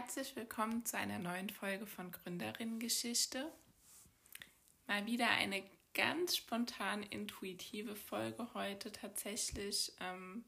Herzlich 0.00 0.36
willkommen 0.36 0.86
zu 0.86 0.96
einer 0.96 1.18
neuen 1.18 1.50
Folge 1.50 1.84
von 1.84 2.12
Gründerinnengeschichte. 2.12 3.52
Mal 4.86 5.04
wieder 5.06 5.28
eine 5.28 5.68
ganz 5.92 6.36
spontan 6.36 7.02
intuitive 7.02 7.96
Folge 7.96 8.54
heute 8.54 8.92
tatsächlich. 8.92 9.92
Ähm, 9.98 10.44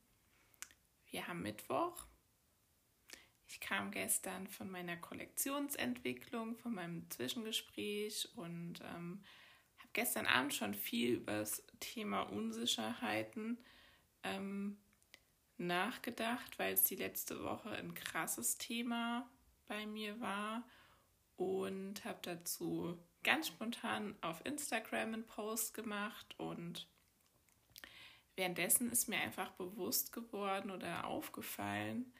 wir 1.10 1.26
haben 1.26 1.42
Mittwoch. 1.42 2.06
Ich 3.48 3.58
kam 3.58 3.90
gestern 3.90 4.46
von 4.46 4.70
meiner 4.70 4.96
Kollektionsentwicklung, 4.96 6.54
von 6.54 6.72
meinem 6.72 7.10
Zwischengespräch 7.10 8.28
und 8.36 8.74
ähm, 8.82 9.24
habe 9.78 9.90
gestern 9.94 10.26
Abend 10.26 10.54
schon 10.54 10.74
viel 10.74 11.14
über 11.14 11.40
das 11.40 11.64
Thema 11.80 12.22
Unsicherheiten 12.22 13.58
ähm, 14.22 14.78
nachgedacht, 15.58 16.56
weil 16.60 16.74
es 16.74 16.84
die 16.84 16.94
letzte 16.94 17.42
Woche 17.42 17.70
ein 17.70 17.94
krasses 17.94 18.56
Thema 18.56 19.28
bei 19.70 19.86
mir 19.86 20.20
war 20.20 20.64
und 21.36 22.04
habe 22.04 22.18
dazu 22.22 22.98
ganz 23.22 23.46
spontan 23.46 24.16
auf 24.20 24.44
Instagram 24.44 25.14
einen 25.14 25.26
Post 25.26 25.74
gemacht 25.74 26.34
und 26.38 26.88
währenddessen 28.34 28.90
ist 28.90 29.08
mir 29.08 29.18
einfach 29.18 29.52
bewusst 29.52 30.12
geworden 30.12 30.72
oder 30.72 31.06
aufgefallen, 31.06 32.12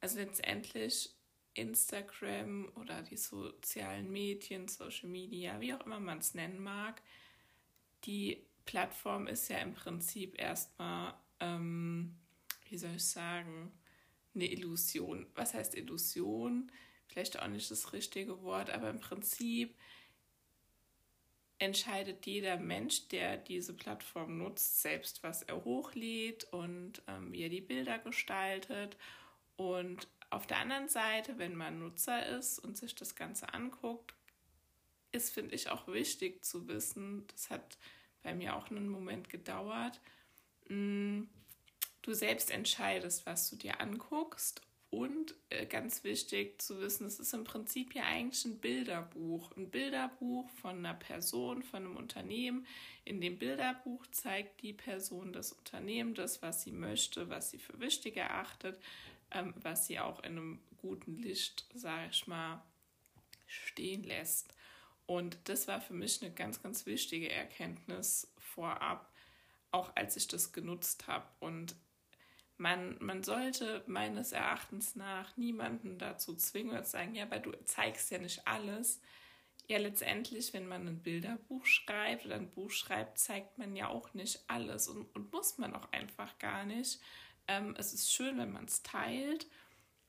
also 0.00 0.18
letztendlich 0.18 1.14
Instagram 1.52 2.72
oder 2.76 3.02
die 3.02 3.18
sozialen 3.18 4.10
Medien, 4.10 4.66
Social 4.66 5.10
Media, 5.10 5.60
wie 5.60 5.74
auch 5.74 5.84
immer 5.84 6.00
man 6.00 6.18
es 6.18 6.32
nennen 6.32 6.62
mag, 6.62 7.02
die 8.04 8.46
Plattform 8.64 9.26
ist 9.26 9.48
ja 9.48 9.58
im 9.58 9.74
Prinzip 9.74 10.40
erstmal 10.40 11.14
ähm, 11.40 12.16
wie 12.68 12.78
soll 12.78 12.94
ich 12.96 13.04
sagen, 13.04 13.72
eine 14.36 14.50
Illusion. 14.50 15.26
Was 15.34 15.54
heißt 15.54 15.74
Illusion? 15.74 16.70
Vielleicht 17.08 17.40
auch 17.40 17.48
nicht 17.48 17.70
das 17.70 17.92
richtige 17.92 18.42
Wort, 18.42 18.70
aber 18.70 18.90
im 18.90 19.00
Prinzip 19.00 19.74
entscheidet 21.58 22.26
jeder 22.26 22.58
Mensch, 22.58 23.08
der 23.08 23.36
diese 23.38 23.74
Plattform 23.74 24.38
nutzt, 24.38 24.82
selbst, 24.82 25.22
was 25.22 25.42
er 25.42 25.64
hochlädt 25.64 26.44
und 26.52 27.02
ähm, 27.08 27.32
wie 27.32 27.42
er 27.42 27.48
die 27.48 27.62
Bilder 27.62 27.98
gestaltet. 27.98 28.96
Und 29.56 30.08
auf 30.28 30.46
der 30.46 30.58
anderen 30.58 30.88
Seite, 30.88 31.38
wenn 31.38 31.54
man 31.54 31.78
Nutzer 31.78 32.26
ist 32.38 32.58
und 32.58 32.76
sich 32.76 32.94
das 32.94 33.14
Ganze 33.14 33.54
anguckt, 33.54 34.14
ist, 35.12 35.32
finde 35.32 35.54
ich, 35.54 35.70
auch 35.70 35.88
wichtig 35.88 36.44
zu 36.44 36.68
wissen, 36.68 37.26
das 37.28 37.48
hat 37.48 37.78
bei 38.22 38.34
mir 38.34 38.56
auch 38.56 38.70
einen 38.70 38.88
Moment 38.88 39.30
gedauert, 39.30 40.00
mh, 40.68 40.76
mm, 40.76 41.28
du 42.06 42.14
selbst 42.14 42.50
entscheidest, 42.50 43.26
was 43.26 43.50
du 43.50 43.56
dir 43.56 43.80
anguckst. 43.80 44.62
Und 44.88 45.34
äh, 45.50 45.66
ganz 45.66 46.04
wichtig 46.04 46.62
zu 46.62 46.80
wissen, 46.80 47.06
es 47.06 47.18
ist 47.18 47.34
im 47.34 47.44
Prinzip 47.44 47.94
ja 47.94 48.04
eigentlich 48.04 48.44
ein 48.44 48.58
Bilderbuch. 48.58 49.54
Ein 49.56 49.68
Bilderbuch 49.68 50.48
von 50.62 50.78
einer 50.78 50.94
Person, 50.94 51.62
von 51.64 51.84
einem 51.84 51.96
Unternehmen. 51.96 52.66
In 53.04 53.20
dem 53.20 53.38
Bilderbuch 53.38 54.06
zeigt 54.12 54.62
die 54.62 54.72
Person 54.72 55.32
das 55.32 55.52
Unternehmen 55.52 56.14
das, 56.14 56.40
was 56.40 56.62
sie 56.62 56.72
möchte, 56.72 57.28
was 57.28 57.50
sie 57.50 57.58
für 57.58 57.78
wichtig 57.80 58.16
erachtet, 58.16 58.80
ähm, 59.32 59.54
was 59.56 59.86
sie 59.86 59.98
auch 59.98 60.20
in 60.20 60.32
einem 60.32 60.60
guten 60.78 61.16
Licht, 61.16 61.66
sage 61.74 62.08
ich 62.12 62.26
mal, 62.28 62.62
stehen 63.46 64.04
lässt. 64.04 64.54
Und 65.06 65.36
das 65.44 65.68
war 65.68 65.80
für 65.80 65.94
mich 65.94 66.22
eine 66.22 66.32
ganz, 66.32 66.62
ganz 66.62 66.86
wichtige 66.86 67.30
Erkenntnis 67.30 68.32
vorab, 68.38 69.12
auch 69.72 69.94
als 69.94 70.16
ich 70.16 70.28
das 70.28 70.52
genutzt 70.52 71.06
habe. 71.06 71.26
Und 71.40 71.74
man, 72.58 72.96
man 73.00 73.22
sollte 73.22 73.82
meines 73.86 74.32
Erachtens 74.32 74.96
nach 74.96 75.36
niemanden 75.36 75.98
dazu 75.98 76.34
zwingen 76.34 76.72
oder 76.72 76.84
sagen, 76.84 77.14
ja, 77.14 77.24
aber 77.24 77.38
du 77.38 77.52
zeigst 77.64 78.10
ja 78.10 78.18
nicht 78.18 78.46
alles. 78.46 79.00
Ja, 79.68 79.78
letztendlich, 79.78 80.52
wenn 80.52 80.68
man 80.68 80.86
ein 80.86 81.02
Bilderbuch 81.02 81.66
schreibt 81.66 82.24
oder 82.24 82.36
ein 82.36 82.50
Buch 82.50 82.70
schreibt, 82.70 83.18
zeigt 83.18 83.58
man 83.58 83.74
ja 83.74 83.88
auch 83.88 84.14
nicht 84.14 84.40
alles 84.46 84.88
und, 84.88 85.14
und 85.14 85.32
muss 85.32 85.58
man 85.58 85.74
auch 85.74 85.90
einfach 85.92 86.38
gar 86.38 86.64
nicht. 86.64 87.00
Ähm, 87.48 87.74
es 87.76 87.92
ist 87.92 88.12
schön, 88.12 88.38
wenn 88.38 88.52
man 88.52 88.66
es 88.66 88.82
teilt. 88.82 89.48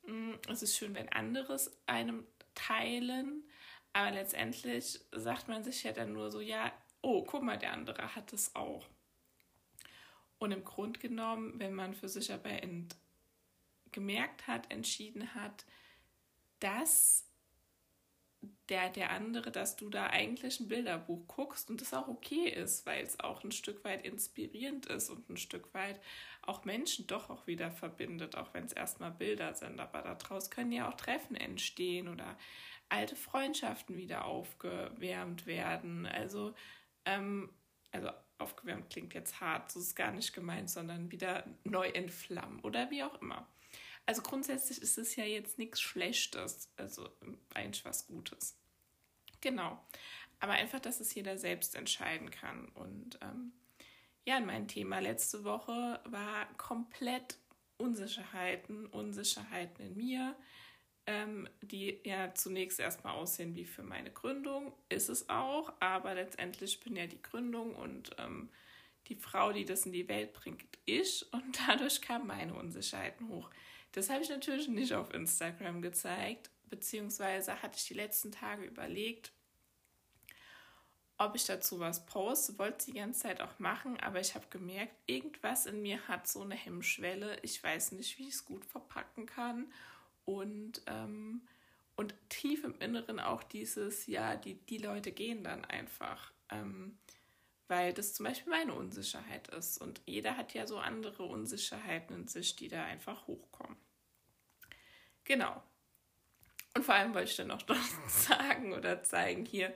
Mm, 0.06 0.34
es 0.50 0.62
ist 0.62 0.78
schön, 0.78 0.94
wenn 0.96 1.10
anderes 1.10 1.72
einem 1.88 2.26
teilen. 2.54 3.44
Aber 3.94 4.12
letztendlich 4.12 5.00
sagt 5.12 5.48
man 5.48 5.64
sich 5.64 5.84
ja 5.84 5.92
dann 5.92 6.14
nur 6.14 6.30
so, 6.30 6.40
ja, 6.40 6.72
oh, 7.02 7.24
guck 7.24 7.42
mal, 7.42 7.58
der 7.58 7.74
andere 7.74 8.16
hat 8.16 8.34
es 8.34 8.56
auch. 8.56 8.86
Und 10.40 10.52
im 10.52 10.64
Grunde 10.64 11.00
genommen, 11.00 11.60
wenn 11.60 11.74
man 11.74 11.94
für 11.94 12.10
sich 12.10 12.32
aber 12.32 12.64
ent 12.64 12.96
gemerkt 13.92 14.48
hat, 14.48 14.72
entschieden 14.72 15.34
hat, 15.34 15.66
dass 16.60 17.28
der, 18.70 18.90
der 18.90 19.12
andere, 19.12 19.52
dass 19.52 19.76
du 19.76 19.90
da 19.90 20.08
eigentlich 20.08 20.60
ein 20.60 20.68
Bilderbuch 20.68 21.28
guckst 21.28 21.70
und 21.70 21.82
das 21.82 21.94
auch 21.94 22.08
okay 22.08 22.50
ist, 22.50 22.86
weil 22.86 23.04
es 23.04 23.20
auch 23.20 23.44
ein 23.44 23.52
Stück 23.52 23.84
weit 23.84 24.06
inspirierend 24.06 24.86
ist 24.88 25.10
und 25.10 25.30
ein 25.30 25.38
Stück 25.38 25.74
weit 25.74 26.00
auch 26.42 26.66
Menschen 26.66 27.08
doch 27.08 27.30
auch 27.30 27.48
wieder 27.48 27.72
verbindet, 27.72 28.36
auch 28.36 28.54
wenn 28.54 28.66
es 28.66 28.74
erstmal 28.74 29.12
Bilder 29.12 29.54
sind. 29.54 29.80
Aber 29.80 30.02
daraus 30.02 30.50
können 30.50 30.72
ja 30.72 30.90
auch 30.90 30.96
Treffen 30.96 31.36
entstehen 31.36 32.08
oder 32.08 32.38
alte 32.90 33.16
Freundschaften 33.16 33.98
wieder 33.98 34.26
aufgewärmt 34.26 35.46
werden. 35.46 36.06
Also, 36.06 36.54
ähm, 37.06 37.50
also 37.92 38.10
aufgewärmt 38.38 38.90
klingt 38.90 39.14
jetzt 39.14 39.40
hart, 39.42 39.72
so 39.72 39.80
ist 39.80 39.96
gar 39.96 40.12
nicht 40.12 40.34
gemeint, 40.34 40.70
sondern 40.70 41.12
wieder 41.12 41.46
neu 41.64 41.88
entflammen 41.90 42.60
oder 42.62 42.90
wie 42.92 43.04
auch 43.04 43.22
immer. 43.22 43.48
Also 44.06 44.22
grundsätzlich 44.22 44.82
ist 44.82 44.98
es 44.98 45.16
ja 45.16 45.26
jetzt 45.26 45.58
nichts 45.58 45.82
Schlechtes, 45.82 46.72
also 46.78 47.10
eigentlich 47.54 47.84
was 47.84 48.08
Gutes. 48.08 48.58
Genau. 49.42 49.84
Aber 50.40 50.54
einfach, 50.54 50.80
dass 50.80 51.00
es 51.00 51.14
jeder 51.14 51.38
selbst 51.38 51.76
entscheiden 51.76 52.32
kann. 52.32 52.70
Und 52.70 53.20
ähm, 53.22 53.52
ja, 54.26 54.40
mein 54.40 54.68
Thema 54.68 55.00
letzte 55.00 55.44
Woche 55.44 56.00
war 56.06 56.46
komplett 56.58 57.38
Unsicherheiten, 57.78 58.86
Unsicherheiten 58.88 59.86
in 59.86 59.98
mir, 59.98 60.36
ähm, 61.08 61.48
die 61.62 62.00
ja 62.04 62.34
zunächst 62.36 62.80
erstmal 62.80 63.16
aussehen 63.16 63.56
wie 63.56 63.66
für 63.66 63.82
meine 63.82 64.12
Gründung. 64.12 64.74
Ist 64.90 65.10
es 65.10 65.30
auch, 65.30 65.74
aber 65.80 66.14
letztendlich 66.14 66.82
bin 66.82 66.96
ja 66.96 67.08
die 67.08 67.22
Gründung 67.22 67.74
und 67.76 68.12
ähm, 68.20 68.50
die 69.08 69.16
Frau, 69.16 69.54
die 69.54 69.64
das 69.64 69.86
in 69.86 69.94
die 69.94 70.10
Welt 70.10 70.34
bringt, 70.34 70.78
ich. 70.86 71.26
Und 71.32 71.58
dadurch 71.68 72.02
kamen 72.02 72.28
meine 72.28 72.54
Unsicherheiten 72.54 73.30
hoch. 73.30 73.50
Das 73.94 74.10
habe 74.10 74.22
ich 74.22 74.30
natürlich 74.30 74.68
nicht 74.68 74.94
auf 74.94 75.14
Instagram 75.14 75.82
gezeigt, 75.82 76.52
beziehungsweise 76.66 77.62
hatte 77.62 77.78
ich 77.78 77.88
die 77.88 77.94
letzten 77.94 78.32
Tage 78.32 78.66
überlegt, 78.66 79.32
ob 81.20 81.36
ich 81.36 81.46
dazu 81.46 81.80
was 81.80 82.06
poste, 82.06 82.60
wollte 82.60 82.78
es 82.78 82.86
die 82.86 82.94
ganze 82.94 83.22
Zeit 83.22 83.42
auch 83.42 83.58
machen, 83.58 84.00
aber 84.02 84.20
ich 84.20 84.36
habe 84.36 84.46
gemerkt, 84.52 84.94
irgendwas 85.08 85.66
in 85.66 85.82
mir 85.82 86.08
hat 86.08 86.28
so 86.28 86.42
eine 86.42 86.54
Hemmschwelle. 86.54 87.40
Ich 87.42 87.64
weiß 87.64 87.94
nicht, 87.94 88.20
wie 88.20 88.28
ich 88.28 88.36
es 88.36 88.46
gut 88.46 88.64
verpacken 88.66 89.26
kann 89.26 89.72
und, 90.28 90.82
ähm, 90.88 91.42
und 91.96 92.14
tief 92.30 92.66
im 92.66 92.78
Inneren 92.80 93.20
auch 93.20 93.44
dieses, 93.44 94.08
ja, 94.08 94.36
die, 94.36 94.56
die 94.56 94.78
Leute 94.78 95.12
gehen 95.12 95.44
dann 95.44 95.64
einfach. 95.64 96.34
Ähm, 96.50 96.98
weil 97.70 97.94
das 97.94 98.14
zum 98.14 98.26
Beispiel 98.26 98.52
meine 98.52 98.74
Unsicherheit 98.74 99.48
ist. 99.50 99.78
Und 99.78 100.02
jeder 100.06 100.38
hat 100.38 100.54
ja 100.54 100.68
so 100.68 100.80
andere 100.80 101.24
Unsicherheiten 101.24 102.16
in 102.16 102.28
sich, 102.28 102.56
die 102.56 102.68
da 102.68 102.84
einfach 102.84 103.28
hochkommen. 103.28 103.78
Genau. 105.24 105.62
Und 106.76 106.84
vor 106.84 106.96
allem 106.96 107.14
wollte 107.14 107.30
ich 107.30 107.38
dann 107.38 107.52
auch 107.52 107.66
noch 107.68 107.78
sagen 108.08 108.74
oder 108.74 109.04
zeigen, 109.04 109.46
hier, 109.46 109.74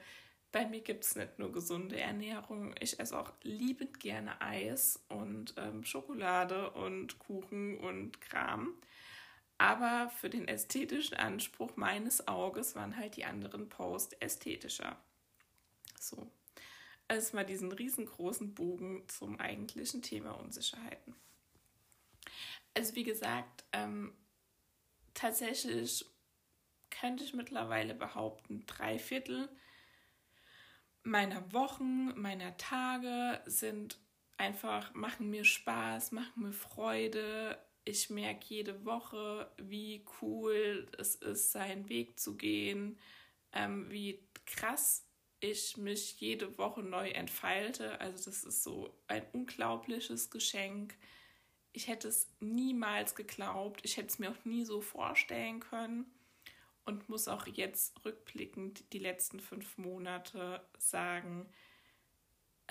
bei 0.51 0.65
mir 0.65 0.81
gibt 0.81 1.05
es 1.05 1.15
nicht 1.15 1.39
nur 1.39 1.51
gesunde 1.51 1.99
Ernährung, 1.99 2.75
ich 2.79 2.99
esse 2.99 3.17
auch 3.17 3.31
liebend 3.43 4.01
gerne 4.01 4.39
Eis 4.41 5.01
und 5.07 5.53
ähm, 5.57 5.85
Schokolade 5.85 6.71
und 6.71 7.19
Kuchen 7.19 7.77
und 7.77 8.19
Kram. 8.19 8.73
Aber 9.61 10.09
für 10.09 10.27
den 10.27 10.47
ästhetischen 10.47 11.17
Anspruch 11.17 11.75
meines 11.75 12.27
Auges 12.27 12.73
waren 12.73 12.97
halt 12.97 13.15
die 13.15 13.25
anderen 13.25 13.69
Posts 13.69 14.13
ästhetischer. 14.13 14.97
So. 15.99 16.31
Also 17.07 17.35
mal 17.35 17.45
diesen 17.45 17.71
riesengroßen 17.71 18.55
Bogen 18.55 19.07
zum 19.07 19.39
eigentlichen 19.39 20.01
Thema 20.01 20.31
Unsicherheiten. 20.31 21.15
Also 22.73 22.95
wie 22.95 23.03
gesagt, 23.03 23.63
ähm, 23.71 24.15
tatsächlich 25.13 26.07
könnte 26.89 27.23
ich 27.23 27.35
mittlerweile 27.35 27.93
behaupten, 27.93 28.65
drei 28.65 28.97
Viertel 28.97 29.47
meiner 31.03 31.53
Wochen, 31.53 32.19
meiner 32.19 32.57
Tage 32.57 33.39
sind 33.45 33.99
einfach, 34.37 34.91
machen 34.95 35.29
mir 35.29 35.45
Spaß, 35.45 36.13
machen 36.13 36.41
mir 36.41 36.53
Freude, 36.53 37.63
ich 37.85 38.09
merke 38.09 38.45
jede 38.47 38.85
Woche, 38.85 39.51
wie 39.57 40.05
cool 40.21 40.87
es 40.97 41.15
ist, 41.15 41.51
seinen 41.51 41.89
Weg 41.89 42.19
zu 42.19 42.37
gehen, 42.37 42.99
ähm, 43.53 43.89
wie 43.91 44.27
krass 44.45 45.07
ich 45.39 45.77
mich 45.77 46.19
jede 46.21 46.57
Woche 46.57 46.83
neu 46.83 47.09
entfalte. 47.09 47.99
Also 47.99 48.25
das 48.25 48.43
ist 48.43 48.63
so 48.63 48.95
ein 49.07 49.25
unglaubliches 49.33 50.29
Geschenk. 50.29 50.95
Ich 51.73 51.87
hätte 51.87 52.07
es 52.09 52.29
niemals 52.39 53.15
geglaubt. 53.15 53.81
Ich 53.83 53.97
hätte 53.97 54.09
es 54.09 54.19
mir 54.19 54.31
auch 54.31 54.45
nie 54.45 54.65
so 54.65 54.81
vorstellen 54.81 55.59
können. 55.59 56.05
und 56.85 57.09
muss 57.09 57.27
auch 57.27 57.47
jetzt 57.47 58.03
rückblickend 58.05 58.91
die 58.93 58.99
letzten 58.99 59.39
fünf 59.39 59.77
Monate 59.77 60.65
sagen, 60.79 61.47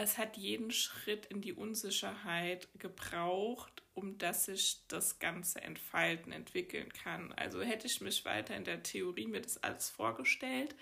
es 0.03 0.19
hat 0.19 0.37
jeden 0.37 0.71
Schritt 0.71 1.27
in 1.27 1.41
die 1.41 1.53
Unsicherheit 1.53 2.69
gebraucht, 2.79 3.83
um 3.95 4.19
dass 4.19 4.47
sich 4.47 4.79
das 4.89 5.19
Ganze 5.19 5.61
entfalten, 5.61 6.33
entwickeln 6.33 6.93
kann. 6.93 7.33
Also 7.33 7.61
hätte 7.61 7.87
ich 7.87 8.01
mich 8.01 8.25
weiter 8.25 8.57
in 8.57 8.65
der 8.65 8.83
Theorie 8.83 9.27
mir 9.27 9.43
das 9.43 9.63
alles 9.63 9.91
vorgestellt, 9.91 10.75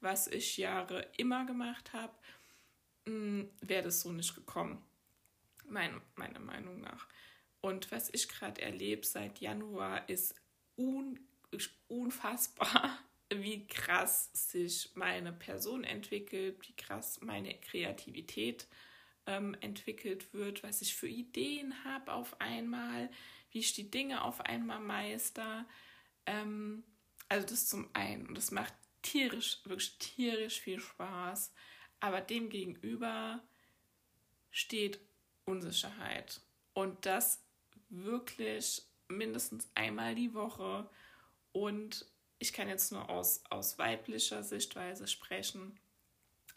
was 0.00 0.26
ich 0.26 0.56
Jahre 0.56 1.06
immer 1.16 1.46
gemacht 1.46 1.92
habe, 1.92 2.12
hm, 3.06 3.50
wäre 3.60 3.84
das 3.84 4.00
so 4.00 4.12
nicht 4.12 4.34
gekommen. 4.34 4.84
Mein, 5.66 6.00
meiner 6.16 6.40
Meinung 6.40 6.80
nach. 6.80 7.06
Und 7.60 7.90
was 7.92 8.12
ich 8.12 8.28
gerade 8.28 8.60
erlebe 8.60 9.06
seit 9.06 9.40
Januar 9.40 10.08
ist 10.08 10.34
un, 10.76 11.18
unfassbar, 11.88 12.98
wie 13.30 13.66
krass 13.66 14.30
sich 14.32 14.90
meine 14.94 15.32
Person 15.32 15.84
entwickelt, 15.84 16.56
wie 16.68 16.76
krass 16.76 17.20
meine 17.20 17.54
Kreativität 17.60 18.66
ähm, 19.26 19.56
entwickelt 19.60 20.32
wird, 20.34 20.62
was 20.62 20.82
ich 20.82 20.94
für 20.94 21.08
Ideen 21.08 21.84
habe 21.84 22.12
auf 22.12 22.40
einmal, 22.40 23.10
wie 23.50 23.60
ich 23.60 23.72
die 23.72 23.90
Dinge 23.90 24.22
auf 24.22 24.40
einmal 24.40 24.80
meister. 24.80 25.66
Ähm, 26.26 26.84
also 27.28 27.46
das 27.46 27.66
zum 27.66 27.88
einen. 27.94 28.26
Und 28.26 28.36
das 28.36 28.50
macht 28.50 28.74
tierisch, 29.02 29.60
wirklich 29.64 29.98
tierisch 29.98 30.60
viel 30.60 30.80
Spaß. 30.80 31.52
Aber 32.00 32.20
dem 32.20 32.50
gegenüber 32.50 33.42
steht 34.50 35.00
Unsicherheit. 35.44 36.40
Und 36.74 37.06
das 37.06 37.42
wirklich 37.88 38.82
mindestens 39.08 39.70
einmal 39.74 40.14
die 40.14 40.34
Woche. 40.34 40.88
Und 41.52 42.06
ich 42.44 42.52
kann 42.52 42.68
jetzt 42.68 42.92
nur 42.92 43.08
aus, 43.08 43.42
aus 43.48 43.78
weiblicher 43.78 44.42
Sichtweise 44.42 45.08
sprechen. 45.08 45.80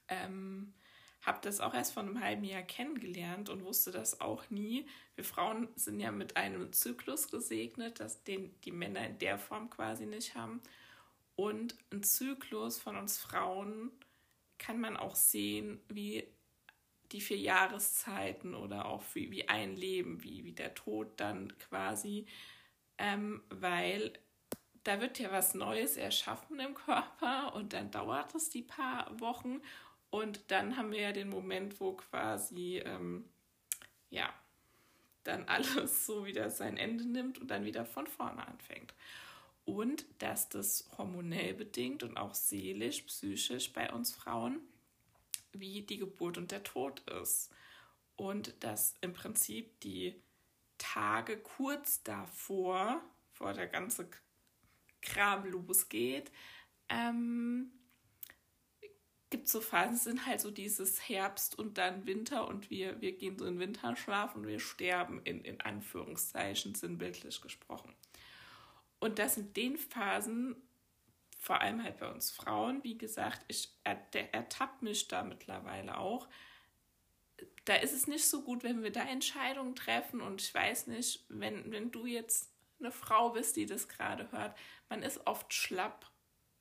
Ähm, 0.09 0.73
habe 1.21 1.39
das 1.41 1.61
auch 1.61 1.73
erst 1.73 1.93
vor 1.93 2.03
einem 2.03 2.19
halben 2.19 2.43
Jahr 2.43 2.61
kennengelernt 2.61 3.49
und 3.49 3.63
wusste 3.63 3.91
das 3.91 4.19
auch 4.19 4.49
nie. 4.49 4.85
Wir 5.15 5.23
Frauen 5.23 5.69
sind 5.75 6.01
ja 6.01 6.11
mit 6.11 6.35
einem 6.35 6.73
Zyklus 6.73 7.31
gesegnet, 7.31 8.01
dass 8.01 8.21
den 8.25 8.59
die 8.61 8.73
Männer 8.73 9.07
in 9.07 9.17
der 9.19 9.37
Form 9.37 9.69
quasi 9.69 10.05
nicht 10.05 10.35
haben. 10.35 10.61
Und 11.37 11.77
ein 11.93 12.03
Zyklus 12.03 12.77
von 12.77 12.97
uns 12.97 13.17
Frauen 13.17 13.91
kann 14.57 14.81
man 14.81 14.97
auch 14.97 15.15
sehen, 15.15 15.79
wie 15.87 16.27
die 17.13 17.21
vier 17.21 17.37
Jahreszeiten 17.37 18.55
oder 18.55 18.87
auch 18.87 19.03
wie, 19.13 19.31
wie 19.31 19.47
ein 19.47 19.77
Leben, 19.77 20.21
wie, 20.21 20.43
wie 20.43 20.51
der 20.51 20.73
Tod 20.73 21.17
dann 21.17 21.57
quasi, 21.59 22.27
ähm, 22.97 23.41
weil 23.49 24.11
da 24.87 25.01
wird 25.01 25.19
ja 25.19 25.31
was 25.31 25.53
Neues 25.53 25.97
erschaffen 25.97 26.59
im 26.61 26.73
Körper 26.73 27.53
und 27.53 27.73
dann 27.73 27.91
dauert 27.91 28.33
es 28.35 28.49
die 28.49 28.61
paar 28.61 29.19
Wochen 29.19 29.61
und 30.09 30.39
dann 30.47 30.77
haben 30.77 30.91
wir 30.91 31.01
ja 31.01 31.11
den 31.11 31.29
Moment, 31.29 31.79
wo 31.81 31.93
quasi, 31.93 32.81
ähm, 32.85 33.25
ja, 34.09 34.33
dann 35.23 35.45
alles 35.49 36.05
so 36.05 36.25
wieder 36.25 36.49
sein 36.49 36.77
Ende 36.77 37.05
nimmt 37.05 37.39
und 37.39 37.51
dann 37.51 37.65
wieder 37.65 37.85
von 37.85 38.07
vorne 38.07 38.47
anfängt. 38.47 38.93
Und 39.65 40.05
dass 40.19 40.47
das 40.47 40.89
hormonell 40.97 41.53
bedingt 41.53 42.01
und 42.03 42.15
auch 42.15 42.33
seelisch, 42.33 43.01
psychisch 43.01 43.73
bei 43.73 43.91
uns 43.91 44.15
Frauen, 44.15 44.61
wie 45.51 45.81
die 45.81 45.97
Geburt 45.97 46.37
und 46.37 46.51
der 46.51 46.63
Tod 46.63 47.01
ist. 47.21 47.51
Und 48.15 48.63
dass 48.63 48.95
im 49.01 49.11
Prinzip 49.11 49.77
die 49.81 50.15
Tage 50.77 51.37
kurz 51.37 52.01
davor, 52.03 53.01
vor 53.33 53.51
der 53.51 53.67
ganze 53.67 54.09
Kram 55.01 55.45
losgeht, 55.45 56.31
ähm, 56.89 57.71
gibt 59.29 59.49
so 59.49 59.59
Phasen, 59.59 59.97
sind 59.97 60.25
halt 60.25 60.39
so 60.39 60.51
dieses 60.51 61.09
Herbst 61.09 61.57
und 61.57 61.77
dann 61.77 62.05
Winter 62.05 62.47
und 62.47 62.69
wir, 62.69 63.01
wir 63.01 63.17
gehen 63.17 63.37
so 63.37 63.45
in 63.45 63.59
Winterschlaf 63.59 64.35
und 64.35 64.47
wir 64.47 64.59
sterben 64.59 65.21
in, 65.23 65.43
in 65.43 65.59
Anführungszeichen, 65.61 66.75
sinnbildlich 66.75 67.41
gesprochen. 67.41 67.93
Und 68.99 69.19
das 69.19 69.37
in 69.37 69.53
den 69.53 69.77
Phasen, 69.77 70.55
vor 71.39 71.61
allem 71.61 71.83
halt 71.83 71.99
bei 71.99 72.11
uns 72.11 72.31
Frauen, 72.31 72.83
wie 72.83 72.97
gesagt, 72.97 73.43
ich 73.47 73.69
ertappe 73.83 74.83
mich 74.83 75.07
da 75.07 75.23
mittlerweile 75.23 75.97
auch. 75.97 76.27
Da 77.65 77.75
ist 77.75 77.93
es 77.93 78.07
nicht 78.07 78.25
so 78.25 78.41
gut, 78.41 78.63
wenn 78.63 78.81
wir 78.81 78.91
da 78.91 79.01
Entscheidungen 79.01 79.75
treffen 79.75 80.21
und 80.21 80.41
ich 80.41 80.53
weiß 80.53 80.87
nicht, 80.87 81.25
wenn, 81.29 81.71
wenn 81.71 81.91
du 81.91 82.05
jetzt 82.05 82.51
eine 82.79 82.91
Frau 82.91 83.31
bist, 83.31 83.55
die 83.55 83.65
das 83.65 83.87
gerade 83.87 84.31
hört, 84.31 84.57
man 84.89 85.03
ist 85.03 85.25
oft 85.25 85.53
schlapp, 85.53 86.09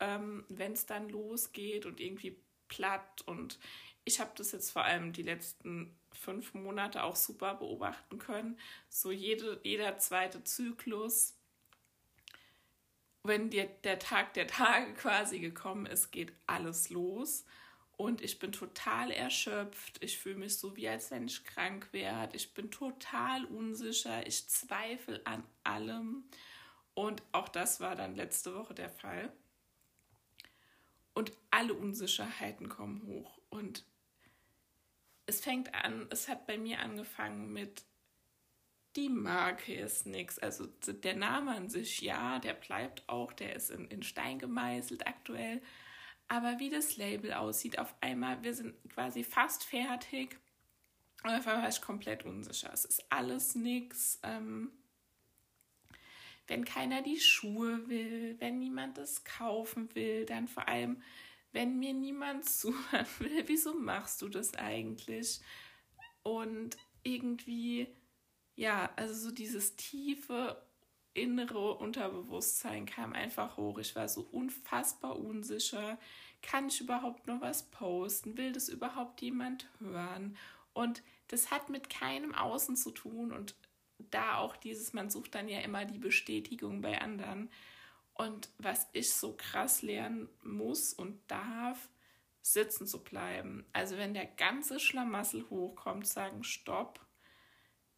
ähm, 0.01 0.45
wenn 0.49 0.73
es 0.73 0.87
dann 0.87 1.09
losgeht 1.09 1.87
und 1.87 2.01
irgendwie 2.01 2.37
platt. 2.69 3.23
Und 3.27 3.59
ich 4.05 4.21
habe 4.21 4.33
das 4.37 4.53
jetzt 4.53 4.71
vor 4.71 4.85
allem 4.85 5.13
die 5.13 5.23
letzten 5.23 5.97
fünf 6.13 6.55
Monate 6.55 7.03
auch 7.03 7.17
super 7.17 7.55
beobachten 7.55 8.19
können. 8.19 8.59
So 8.89 9.11
jede, 9.11 9.61
jeder 9.63 9.99
zweite 9.99 10.43
Zyklus, 10.45 11.35
wenn 13.23 13.51
dir 13.51 13.67
der 13.85 13.99
Tag 13.99 14.35
der 14.35 14.47
Tage 14.47 14.95
quasi 14.95 15.39
gekommen 15.39 15.87
ist, 15.87 16.11
geht 16.11 16.33
alles 16.47 16.91
los. 16.91 17.45
Und 17.96 18.20
ich 18.20 18.38
bin 18.38 18.52
total 18.52 19.10
erschöpft. 19.10 20.02
Ich 20.04 20.19
fühle 20.19 20.37
mich 20.37 20.58
so, 20.58 20.76
wie 20.76 20.88
als 20.88 21.10
wenn 21.10 21.26
ich 21.26 21.44
krank 21.44 21.88
wäre. 21.93 22.28
Ich 22.34 22.52
bin 22.52 22.70
total 22.70 23.46
unsicher. 23.46 24.26
Ich 24.26 24.48
zweifle 24.48 25.20
an 25.25 25.43
allem. 25.64 26.25
Und 26.94 27.22
auch 27.32 27.48
das 27.48 27.81
war 27.81 27.96
dann 27.96 28.14
letzte 28.14 28.54
Woche 28.54 28.75
der 28.75 28.90
Fall. 28.90 29.32
Und 31.14 31.32
alle 31.50 31.72
Unsicherheiten 31.72 32.69
kommen 32.69 33.02
hoch. 33.06 33.38
Und 33.48 33.84
es 35.25 35.40
fängt 35.40 35.75
an, 35.75 36.06
es 36.10 36.28
hat 36.28 36.46
bei 36.46 36.58
mir 36.58 36.81
angefangen 36.81 37.52
mit, 37.52 37.84
die 38.96 39.08
Marke 39.08 39.75
ist 39.75 40.06
nichts. 40.06 40.38
Also 40.38 40.66
der 40.66 41.16
Name 41.16 41.54
an 41.54 41.69
sich, 41.69 42.00
ja, 42.00 42.38
der 42.38 42.54
bleibt 42.54 43.08
auch, 43.08 43.32
der 43.32 43.56
ist 43.56 43.70
in, 43.70 43.87
in 43.88 44.02
Stein 44.02 44.38
gemeißelt 44.38 45.06
aktuell. 45.06 45.62
Aber 46.28 46.58
wie 46.58 46.70
das 46.70 46.96
Label 46.96 47.32
aussieht, 47.34 47.78
auf 47.78 47.94
einmal, 48.00 48.43
wir 48.43 48.55
sind 48.55 48.75
quasi 48.90 49.23
fast 49.23 49.64
fertig. 49.64 50.38
Und 51.23 51.31
auf 51.31 51.46
einmal 51.46 51.62
war 51.62 51.69
ich 51.69 51.81
komplett 51.81 52.25
unsicher. 52.25 52.70
Es 52.73 52.84
ist 52.84 53.05
alles 53.10 53.55
nichts. 53.55 54.19
Ähm, 54.22 54.72
wenn 56.48 56.65
keiner 56.65 57.03
die 57.03 57.19
Schuhe 57.19 57.89
will, 57.89 58.36
wenn 58.39 58.58
niemand 58.58 58.98
es 58.98 59.24
kaufen 59.24 59.94
will, 59.94 60.27
dann 60.27 60.48
vor 60.48 60.69
allem, 60.69 61.03
wenn 61.53 61.79
mir 61.79 61.93
niemand 61.93 62.44
zuhören 62.48 63.06
will, 63.19 63.44
wieso 63.46 63.74
machst 63.74 64.22
du 64.22 64.29
das 64.29 64.55
eigentlich? 64.55 65.41
Und 66.22 66.77
irgendwie, 67.03 67.89
ja, 68.56 68.91
also 68.96 69.15
so 69.15 69.31
dieses 69.31 69.77
tiefe 69.77 70.60
innere 71.17 71.75
Unterbewusstsein 71.75 72.87
kam 72.87 73.13
einfach 73.13 73.56
hoch. 73.56 73.79
Ich 73.79 73.96
war 73.96 74.08
so 74.08 74.23
unfassbar 74.31 75.19
unsicher. 75.19 75.99
Kann 76.43 76.69
ich 76.69 76.81
überhaupt 76.81 77.27
noch 77.27 77.41
was 77.41 77.65
posten? 77.70 78.37
Will 78.37 78.53
das 78.53 78.69
überhaupt 78.69 79.23
jemand 79.23 79.69
hören? 79.81 80.37
Und 80.73 81.03
das 81.29 81.51
hat 81.51 81.70
mit 81.70 81.89
keinem 81.91 82.35
Außen 82.35 82.77
zu 82.77 82.91
tun 82.91 83.32
und 83.32 83.55
da 83.99 84.37
auch 84.37 84.56
dieses, 84.56 84.93
man 84.93 85.11
sucht 85.11 85.35
dann 85.35 85.49
ja 85.49 85.61
immer 85.61 85.87
die 85.87 85.99
Bestätigung 85.99 86.82
bei 86.82 87.01
anderen. 87.01 87.51
Und 88.13 88.51
was 88.58 88.87
ich 88.93 89.13
so 89.13 89.35
krass 89.37 89.82
lernen 89.82 90.29
muss 90.43 90.93
und 90.93 91.19
darf, 91.29 91.89
sitzen 92.43 92.87
zu 92.87 93.03
bleiben. 93.03 93.65
Also 93.73 93.96
wenn 93.96 94.15
der 94.15 94.27
ganze 94.27 94.79
Schlamassel 94.79 95.49
hochkommt, 95.51 96.06
sagen 96.06 96.44
Stopp. 96.44 97.01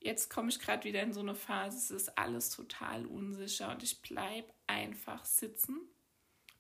Jetzt 0.01 0.31
komme 0.31 0.49
ich 0.49 0.61
gerade 0.61 0.85
wieder 0.85 1.03
in 1.03 1.13
so 1.13 1.21
eine 1.21 1.35
Phase, 1.35 1.77
es 1.77 1.91
ist 1.91 2.19
alles 2.19 2.51
total 2.51 3.07
unsicher 3.07 3.71
und 3.71 3.83
ich 3.83 4.01
bleibe 4.01 4.53
einfach 4.67 5.25
sitzen. 5.25 5.81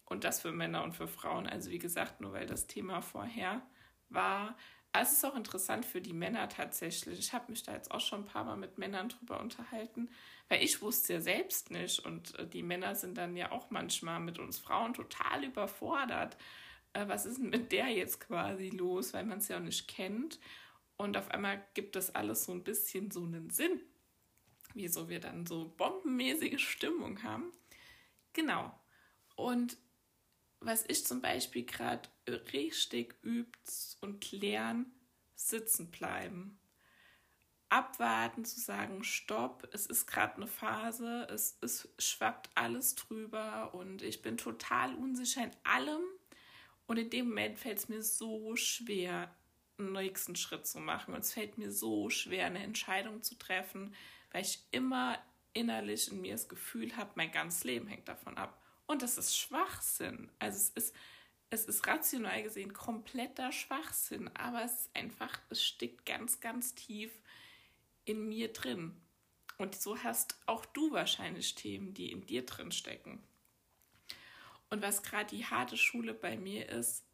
Und 0.04 0.24
das 0.24 0.40
für 0.40 0.52
Männer 0.52 0.82
und 0.84 0.96
für 0.96 1.06
Frauen. 1.06 1.46
Also 1.46 1.70
wie 1.70 1.78
gesagt, 1.78 2.20
nur 2.20 2.32
weil 2.32 2.46
das 2.46 2.66
Thema 2.66 3.02
vorher 3.02 3.62
war, 4.08 4.56
es 4.92 5.12
ist 5.12 5.24
auch 5.24 5.36
interessant 5.36 5.84
für 5.84 6.00
die 6.00 6.12
Männer 6.14 6.48
tatsächlich. 6.48 7.18
Ich 7.18 7.32
habe 7.32 7.50
mich 7.50 7.62
da 7.62 7.72
jetzt 7.74 7.90
auch 7.90 8.00
schon 8.00 8.22
ein 8.22 8.26
paar 8.26 8.44
Mal 8.44 8.56
mit 8.56 8.78
Männern 8.78 9.10
drüber 9.10 9.40
unterhalten, 9.40 10.08
weil 10.48 10.62
ich 10.62 10.80
wusste 10.80 11.14
ja 11.14 11.20
selbst 11.20 11.70
nicht 11.70 12.00
und 12.04 12.38
äh, 12.38 12.46
die 12.46 12.62
Männer 12.62 12.94
sind 12.94 13.18
dann 13.18 13.36
ja 13.36 13.52
auch 13.52 13.70
manchmal 13.70 14.20
mit 14.20 14.38
uns 14.38 14.58
Frauen 14.58 14.94
total 14.94 15.44
überfordert. 15.44 16.36
Äh, 16.94 17.06
was 17.06 17.26
ist 17.26 17.38
denn 17.38 17.50
mit 17.50 17.70
der 17.72 17.88
jetzt 17.88 18.20
quasi 18.20 18.70
los, 18.70 19.12
weil 19.12 19.24
man 19.24 19.38
es 19.38 19.48
ja 19.48 19.58
auch 19.58 19.62
nicht 19.62 19.88
kennt. 19.88 20.38
Und 20.98 21.16
auf 21.16 21.30
einmal 21.30 21.66
gibt 21.74 21.96
das 21.96 22.14
alles 22.14 22.44
so 22.44 22.52
ein 22.52 22.64
bisschen 22.64 23.10
so 23.10 23.22
einen 23.22 23.48
Sinn, 23.50 23.80
wieso 24.74 25.08
wir 25.08 25.20
dann 25.20 25.46
so 25.46 25.74
bombenmäßige 25.76 26.60
Stimmung 26.60 27.22
haben. 27.22 27.52
Genau. 28.34 28.78
Und 29.36 29.78
was 30.60 30.84
ich 30.88 31.06
zum 31.06 31.22
Beispiel 31.22 31.64
gerade 31.64 32.08
richtig 32.52 33.14
übt 33.22 33.96
und 34.00 34.30
lernen, 34.32 34.92
sitzen 35.36 35.90
bleiben. 35.90 36.58
abwarten, 37.70 38.44
zu 38.44 38.60
sagen, 38.60 39.04
stopp, 39.04 39.68
es 39.72 39.86
ist 39.86 40.06
gerade 40.06 40.36
eine 40.36 40.46
Phase, 40.46 41.26
es, 41.30 41.58
es 41.60 41.88
schwappt 41.98 42.50
alles 42.54 42.94
drüber 42.94 43.74
und 43.74 44.02
ich 44.02 44.22
bin 44.22 44.36
total 44.38 44.94
unsicher 44.94 45.44
in 45.44 45.52
allem. 45.64 46.02
Und 46.86 46.96
in 46.96 47.10
dem 47.10 47.28
Moment 47.28 47.58
fällt 47.58 47.78
es 47.78 47.88
mir 47.88 48.02
so 48.02 48.56
schwer, 48.56 49.34
nächsten 49.78 50.36
Schritt 50.36 50.66
zu 50.66 50.80
machen. 50.80 51.14
Und 51.14 51.20
es 51.20 51.32
fällt 51.32 51.58
mir 51.58 51.70
so 51.70 52.10
schwer, 52.10 52.46
eine 52.46 52.62
Entscheidung 52.62 53.22
zu 53.22 53.36
treffen, 53.36 53.94
weil 54.32 54.42
ich 54.42 54.60
immer 54.70 55.18
innerlich 55.52 56.10
in 56.10 56.20
mir 56.20 56.32
das 56.32 56.48
Gefühl 56.48 56.96
habe, 56.96 57.10
mein 57.14 57.32
ganzes 57.32 57.64
Leben 57.64 57.86
hängt 57.86 58.08
davon 58.08 58.36
ab. 58.36 58.62
Und 58.86 59.02
das 59.02 59.18
ist 59.18 59.36
Schwachsinn. 59.36 60.30
Also 60.38 60.56
es 60.56 60.70
ist, 60.70 60.96
es 61.50 61.64
ist 61.64 61.86
rational 61.86 62.42
gesehen 62.42 62.72
kompletter 62.72 63.52
Schwachsinn, 63.52 64.28
aber 64.36 64.64
es 64.64 64.72
ist 64.72 64.96
einfach, 64.96 65.38
es 65.50 65.64
steckt 65.64 66.06
ganz, 66.06 66.40
ganz 66.40 66.74
tief 66.74 67.12
in 68.04 68.28
mir 68.28 68.52
drin. 68.52 69.00
Und 69.58 69.74
so 69.74 69.98
hast 69.98 70.38
auch 70.46 70.64
du 70.66 70.92
wahrscheinlich 70.92 71.54
Themen, 71.54 71.92
die 71.94 72.12
in 72.12 72.24
dir 72.24 72.46
drin 72.46 72.70
stecken. 72.70 73.22
Und 74.70 74.82
was 74.82 75.02
gerade 75.02 75.34
die 75.34 75.46
harte 75.46 75.76
Schule 75.76 76.14
bei 76.14 76.36
mir 76.36 76.68
ist, 76.68 77.04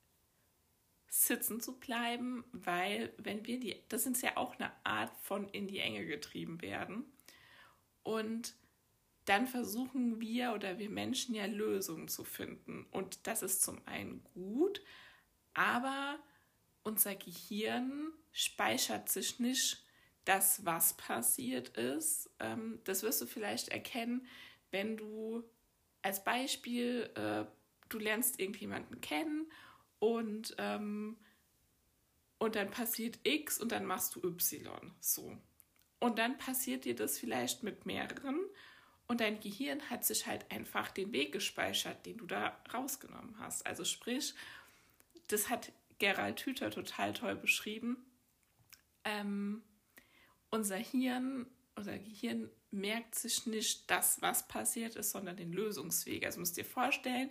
sitzen 1.14 1.60
zu 1.60 1.78
bleiben, 1.78 2.44
weil 2.50 3.12
wenn 3.18 3.46
wir 3.46 3.60
die, 3.60 3.80
das 3.88 4.04
ist 4.04 4.22
ja 4.22 4.36
auch 4.36 4.58
eine 4.58 4.72
Art 4.82 5.16
von 5.22 5.48
in 5.48 5.68
die 5.68 5.78
Enge 5.78 6.04
getrieben 6.06 6.60
werden. 6.60 7.04
Und 8.02 8.56
dann 9.24 9.46
versuchen 9.46 10.20
wir 10.20 10.52
oder 10.54 10.78
wir 10.78 10.90
Menschen 10.90 11.36
ja 11.36 11.46
Lösungen 11.46 12.08
zu 12.08 12.24
finden. 12.24 12.86
Und 12.90 13.28
das 13.28 13.42
ist 13.42 13.62
zum 13.62 13.80
einen 13.86 14.24
gut, 14.34 14.82
aber 15.54 16.18
unser 16.82 17.14
Gehirn 17.14 18.12
speichert 18.32 19.08
sich 19.08 19.38
nicht 19.38 19.84
das, 20.24 20.66
was 20.66 20.96
passiert 20.96 21.68
ist. 21.76 22.28
Ähm, 22.40 22.80
das 22.82 23.04
wirst 23.04 23.22
du 23.22 23.26
vielleicht 23.26 23.68
erkennen, 23.68 24.26
wenn 24.72 24.96
du 24.96 25.44
als 26.02 26.24
Beispiel, 26.24 27.08
äh, 27.14 27.44
du 27.88 27.98
lernst 27.98 28.40
irgendjemanden 28.40 29.00
kennen 29.00 29.46
und, 30.04 30.54
ähm, 30.58 31.16
und 32.38 32.56
dann 32.56 32.70
passiert 32.70 33.18
X 33.22 33.58
und 33.58 33.72
dann 33.72 33.86
machst 33.86 34.14
du 34.14 34.22
Y. 34.22 34.92
So. 35.00 35.38
Und 35.98 36.18
dann 36.18 36.36
passiert 36.36 36.84
dir 36.84 36.94
das 36.94 37.18
vielleicht 37.18 37.62
mit 37.62 37.86
mehreren 37.86 38.38
und 39.06 39.20
dein 39.20 39.40
Gehirn 39.40 39.88
hat 39.88 40.04
sich 40.04 40.26
halt 40.26 40.50
einfach 40.50 40.90
den 40.90 41.12
Weg 41.12 41.32
gespeichert, 41.32 42.04
den 42.04 42.18
du 42.18 42.26
da 42.26 42.60
rausgenommen 42.72 43.38
hast. 43.38 43.64
Also 43.66 43.84
sprich, 43.84 44.34
das 45.28 45.48
hat 45.48 45.72
Gerald 45.98 46.40
Hüther 46.40 46.70
total 46.70 47.14
toll 47.14 47.36
beschrieben. 47.36 47.96
Ähm, 49.04 49.62
unser 50.50 50.76
Hirn, 50.76 51.46
unser 51.76 51.98
Gehirn 51.98 52.50
merkt 52.70 53.14
sich 53.14 53.46
nicht 53.46 53.90
das, 53.90 54.20
was 54.20 54.48
passiert 54.48 54.96
ist, 54.96 55.12
sondern 55.12 55.36
den 55.36 55.52
Lösungsweg. 55.52 56.26
Also 56.26 56.40
musst 56.40 56.58
dir 56.58 56.64
vorstellen, 56.64 57.30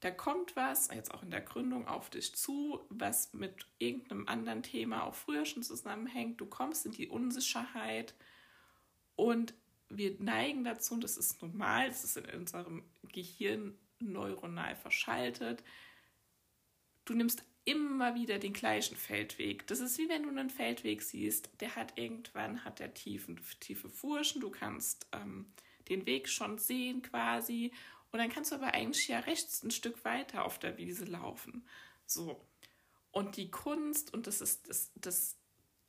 da 0.00 0.10
kommt 0.10 0.56
was, 0.56 0.88
jetzt 0.88 1.12
auch 1.12 1.22
in 1.22 1.30
der 1.30 1.42
Gründung, 1.42 1.86
auf 1.86 2.08
dich 2.08 2.34
zu, 2.34 2.80
was 2.88 3.32
mit 3.34 3.66
irgendeinem 3.78 4.26
anderen 4.28 4.62
Thema 4.62 5.04
auch 5.04 5.14
früher 5.14 5.44
schon 5.44 5.62
zusammenhängt. 5.62 6.40
Du 6.40 6.46
kommst 6.46 6.86
in 6.86 6.92
die 6.92 7.08
Unsicherheit 7.08 8.14
und 9.14 9.54
wir 9.90 10.16
neigen 10.18 10.64
dazu, 10.64 10.96
das 10.96 11.18
ist 11.18 11.42
normal, 11.42 11.88
das 11.88 12.04
ist 12.04 12.16
in 12.16 12.24
unserem 12.34 12.84
Gehirn 13.12 13.76
neuronal 13.98 14.74
verschaltet. 14.74 15.62
Du 17.04 17.12
nimmst 17.12 17.44
immer 17.64 18.14
wieder 18.14 18.38
den 18.38 18.54
gleichen 18.54 18.96
Feldweg. 18.96 19.66
Das 19.66 19.80
ist 19.80 19.98
wie 19.98 20.08
wenn 20.08 20.22
du 20.22 20.30
einen 20.30 20.48
Feldweg 20.48 21.02
siehst, 21.02 21.50
der 21.60 21.76
hat 21.76 21.98
irgendwann 21.98 22.64
hat 22.64 22.78
der 22.78 22.94
tiefen, 22.94 23.38
tiefe 23.60 23.90
Furchen, 23.90 24.40
du 24.40 24.50
kannst 24.50 25.06
ähm, 25.12 25.52
den 25.90 26.06
Weg 26.06 26.28
schon 26.28 26.56
sehen 26.56 27.02
quasi 27.02 27.72
und 28.12 28.18
dann 28.18 28.30
kannst 28.30 28.50
du 28.50 28.56
aber 28.56 28.74
eigentlich 28.74 29.08
ja 29.08 29.20
rechts 29.20 29.62
ein 29.62 29.70
Stück 29.70 30.04
weiter 30.04 30.44
auf 30.44 30.58
der 30.58 30.78
Wiese 30.78 31.04
laufen. 31.04 31.66
So. 32.06 32.44
Und 33.12 33.36
die 33.36 33.50
Kunst, 33.50 34.12
und 34.14 34.26
das 34.26 34.40
ist 34.40 34.68
das, 34.68 34.92
das, 34.94 35.36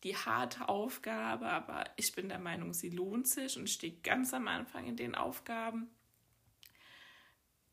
die 0.03 0.15
harte 0.15 0.69
Aufgabe, 0.69 1.47
aber 1.47 1.85
ich 1.95 2.13
bin 2.13 2.29
der 2.29 2.39
Meinung, 2.39 2.73
sie 2.73 2.89
lohnt 2.89 3.27
sich 3.27 3.57
und 3.57 3.69
steht 3.69 4.03
ganz 4.03 4.33
am 4.33 4.47
Anfang 4.47 4.87
in 4.87 4.97
den 4.97 5.15
Aufgaben. 5.15 5.89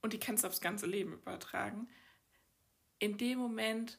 Und 0.01 0.13
die 0.13 0.21
kannst 0.21 0.45
du 0.45 0.49
aufs 0.49 0.61
ganze 0.61 0.87
Leben 0.87 1.13
übertragen 1.13 1.89
in 2.99 3.17
dem 3.17 3.39
Moment 3.39 3.99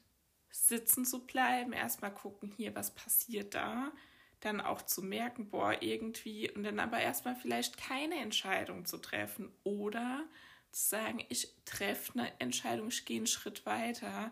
sitzen 0.52 1.06
zu 1.06 1.26
bleiben, 1.26 1.74
erstmal 1.74 2.14
gucken, 2.14 2.52
hier, 2.56 2.76
was 2.76 2.94
passiert 2.94 3.54
da, 3.54 3.92
dann 4.40 4.62
auch 4.62 4.82
zu 4.82 5.02
merken, 5.02 5.50
boah, 5.50 5.82
irgendwie, 5.82 6.50
und 6.52 6.64
dann 6.64 6.80
aber 6.80 7.00
erstmal 7.00 7.36
vielleicht 7.36 7.78
keine 7.78 8.16
Entscheidung 8.16 8.86
zu 8.86 8.98
treffen 8.98 9.52
oder 9.64 10.26
zu 10.72 10.90
sagen, 10.90 11.26
ich 11.30 11.50
treffe 11.66 12.14
eine 12.14 12.40
Entscheidung, 12.40 12.88
ich 12.90 13.06
gehe 13.06 13.18
einen 13.18 13.28
Schritt 13.28 13.66
weiter, 13.66 14.32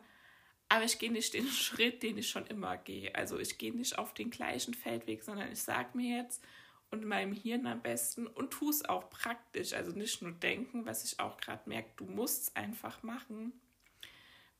aber 0.69 0.85
ich 0.85 0.99
gehe 0.99 1.11
nicht 1.11 1.33
den 1.33 1.47
Schritt, 1.47 2.03
den 2.03 2.17
ich 2.17 2.29
schon 2.29 2.47
immer 2.47 2.77
gehe. 2.77 3.13
Also 3.15 3.39
ich 3.39 3.57
gehe 3.57 3.75
nicht 3.75 3.97
auf 3.97 4.13
den 4.13 4.29
gleichen 4.29 4.73
Feldweg, 4.73 5.23
sondern 5.23 5.51
ich 5.51 5.61
sage 5.61 5.97
mir 5.97 6.17
jetzt 6.17 6.43
und 6.89 7.05
meinem 7.05 7.33
Hirn 7.33 7.67
am 7.67 7.81
besten 7.81 8.27
und 8.27 8.51
tue 8.51 8.69
es 8.69 8.85
auch 8.85 9.09
praktisch. 9.09 9.73
Also 9.73 9.91
nicht 9.91 10.21
nur 10.21 10.31
denken, 10.31 10.85
was 10.85 11.03
ich 11.03 11.19
auch 11.19 11.37
gerade 11.37 11.67
merke, 11.67 11.89
du 11.97 12.05
musst 12.05 12.43
es 12.43 12.55
einfach 12.55 13.03
machen 13.03 13.51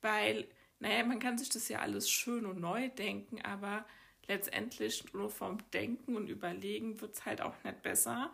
weil, 0.02 0.48
naja, 0.80 1.04
man 1.04 1.20
kann 1.20 1.38
sich 1.38 1.50
das 1.50 1.70
ja 1.70 1.80
alles 1.80 2.10
schön 2.10 2.46
und 2.46 2.60
neu 2.60 2.90
denken, 2.90 3.42
aber 3.42 3.86
letztendlich 4.28 5.14
nur 5.14 5.30
vom 5.30 5.58
Denken 5.72 6.16
und 6.16 6.30
Überlegen 6.30 7.00
wird 7.02 7.16
es 7.16 7.26
halt 7.26 7.42
auch 7.42 7.56
nicht 7.64 7.82
besser, 7.82 8.32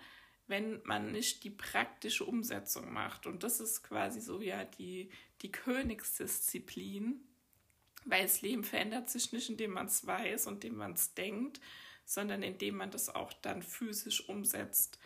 wenn 0.47 0.81
man 0.83 1.11
nicht 1.11 1.43
die 1.43 1.49
praktische 1.49 2.25
Umsetzung 2.25 2.91
macht. 2.91 3.25
Und 3.25 3.43
das 3.43 3.59
ist 3.59 3.83
quasi 3.83 4.19
so 4.19 4.41
ja 4.41 4.65
die, 4.65 5.09
die 5.41 5.51
Königsdisziplin, 5.51 7.21
weil 8.05 8.23
das 8.23 8.41
Leben 8.41 8.63
verändert 8.63 9.09
sich 9.09 9.31
nicht, 9.31 9.49
indem 9.49 9.71
man 9.71 9.85
es 9.85 10.05
weiß 10.05 10.47
und 10.47 10.55
indem 10.63 10.75
man 10.75 10.93
es 10.93 11.13
denkt, 11.13 11.61
sondern 12.05 12.43
indem 12.43 12.75
man 12.75 12.91
das 12.91 13.09
auch 13.09 13.31
dann 13.33 13.61
physisch 13.61 14.27
umsetzt. 14.27 14.99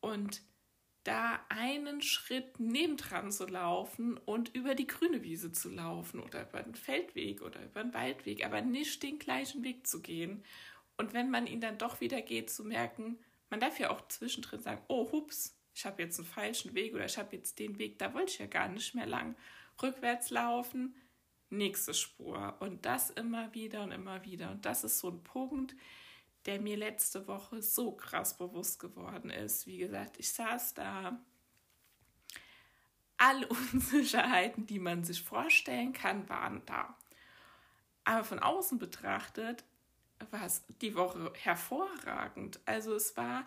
Und 0.00 0.42
da 1.06 1.40
einen 1.48 2.02
Schritt 2.02 2.58
nebendran 2.58 3.30
zu 3.30 3.46
laufen 3.46 4.16
und 4.18 4.54
über 4.54 4.74
die 4.74 4.88
grüne 4.88 5.22
Wiese 5.22 5.52
zu 5.52 5.70
laufen 5.70 6.20
oder 6.20 6.48
über 6.48 6.58
einen 6.58 6.74
Feldweg 6.74 7.42
oder 7.42 7.64
über 7.64 7.80
einen 7.80 7.94
Waldweg, 7.94 8.44
aber 8.44 8.60
nicht 8.60 9.02
den 9.02 9.18
gleichen 9.18 9.62
Weg 9.62 9.86
zu 9.86 10.02
gehen. 10.02 10.42
Und 10.96 11.14
wenn 11.14 11.30
man 11.30 11.46
ihn 11.46 11.60
dann 11.60 11.78
doch 11.78 12.00
wieder 12.00 12.22
geht, 12.22 12.50
zu 12.50 12.64
merken, 12.64 13.18
man 13.50 13.60
darf 13.60 13.78
ja 13.78 13.90
auch 13.90 14.08
zwischendrin 14.08 14.60
sagen, 14.60 14.82
oh, 14.88 15.12
hups, 15.12 15.56
ich 15.74 15.84
habe 15.84 16.02
jetzt 16.02 16.18
einen 16.18 16.26
falschen 16.26 16.74
Weg 16.74 16.94
oder 16.94 17.04
ich 17.04 17.18
habe 17.18 17.36
jetzt 17.36 17.58
den 17.58 17.78
Weg, 17.78 17.98
da 17.98 18.12
wollte 18.12 18.32
ich 18.32 18.38
ja 18.38 18.46
gar 18.46 18.68
nicht 18.68 18.94
mehr 18.94 19.06
lang. 19.06 19.36
Rückwärts 19.80 20.30
laufen, 20.30 20.96
nächste 21.50 21.94
Spur. 21.94 22.56
Und 22.60 22.84
das 22.84 23.10
immer 23.10 23.54
wieder 23.54 23.82
und 23.82 23.92
immer 23.92 24.24
wieder. 24.24 24.50
Und 24.50 24.64
das 24.64 24.82
ist 24.82 24.98
so 24.98 25.10
ein 25.10 25.22
Punkt, 25.22 25.76
der 26.46 26.60
mir 26.60 26.76
letzte 26.76 27.26
Woche 27.26 27.60
so 27.60 27.92
krass 27.92 28.36
bewusst 28.36 28.78
geworden 28.78 29.30
ist. 29.30 29.66
Wie 29.66 29.78
gesagt, 29.78 30.18
ich 30.18 30.32
saß 30.32 30.74
da. 30.74 31.18
Alle 33.18 33.48
Unsicherheiten, 33.72 34.66
die 34.66 34.78
man 34.78 35.04
sich 35.04 35.22
vorstellen 35.22 35.92
kann, 35.92 36.28
waren 36.28 36.62
da. 36.66 36.96
Aber 38.04 38.24
von 38.24 38.38
außen 38.38 38.78
betrachtet 38.78 39.64
war 40.30 40.46
es 40.46 40.64
die 40.80 40.94
Woche 40.94 41.32
hervorragend. 41.34 42.60
Also 42.64 42.94
es 42.94 43.16
war 43.16 43.44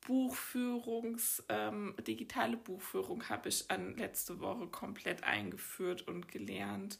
Buchführungs, 0.00 1.44
ähm, 1.48 1.94
digitale 2.06 2.56
Buchführung 2.56 3.28
habe 3.28 3.48
ich 3.48 3.70
an 3.70 3.96
letzte 3.96 4.40
Woche 4.40 4.66
komplett 4.66 5.24
eingeführt 5.24 6.06
und 6.06 6.28
gelernt. 6.28 6.98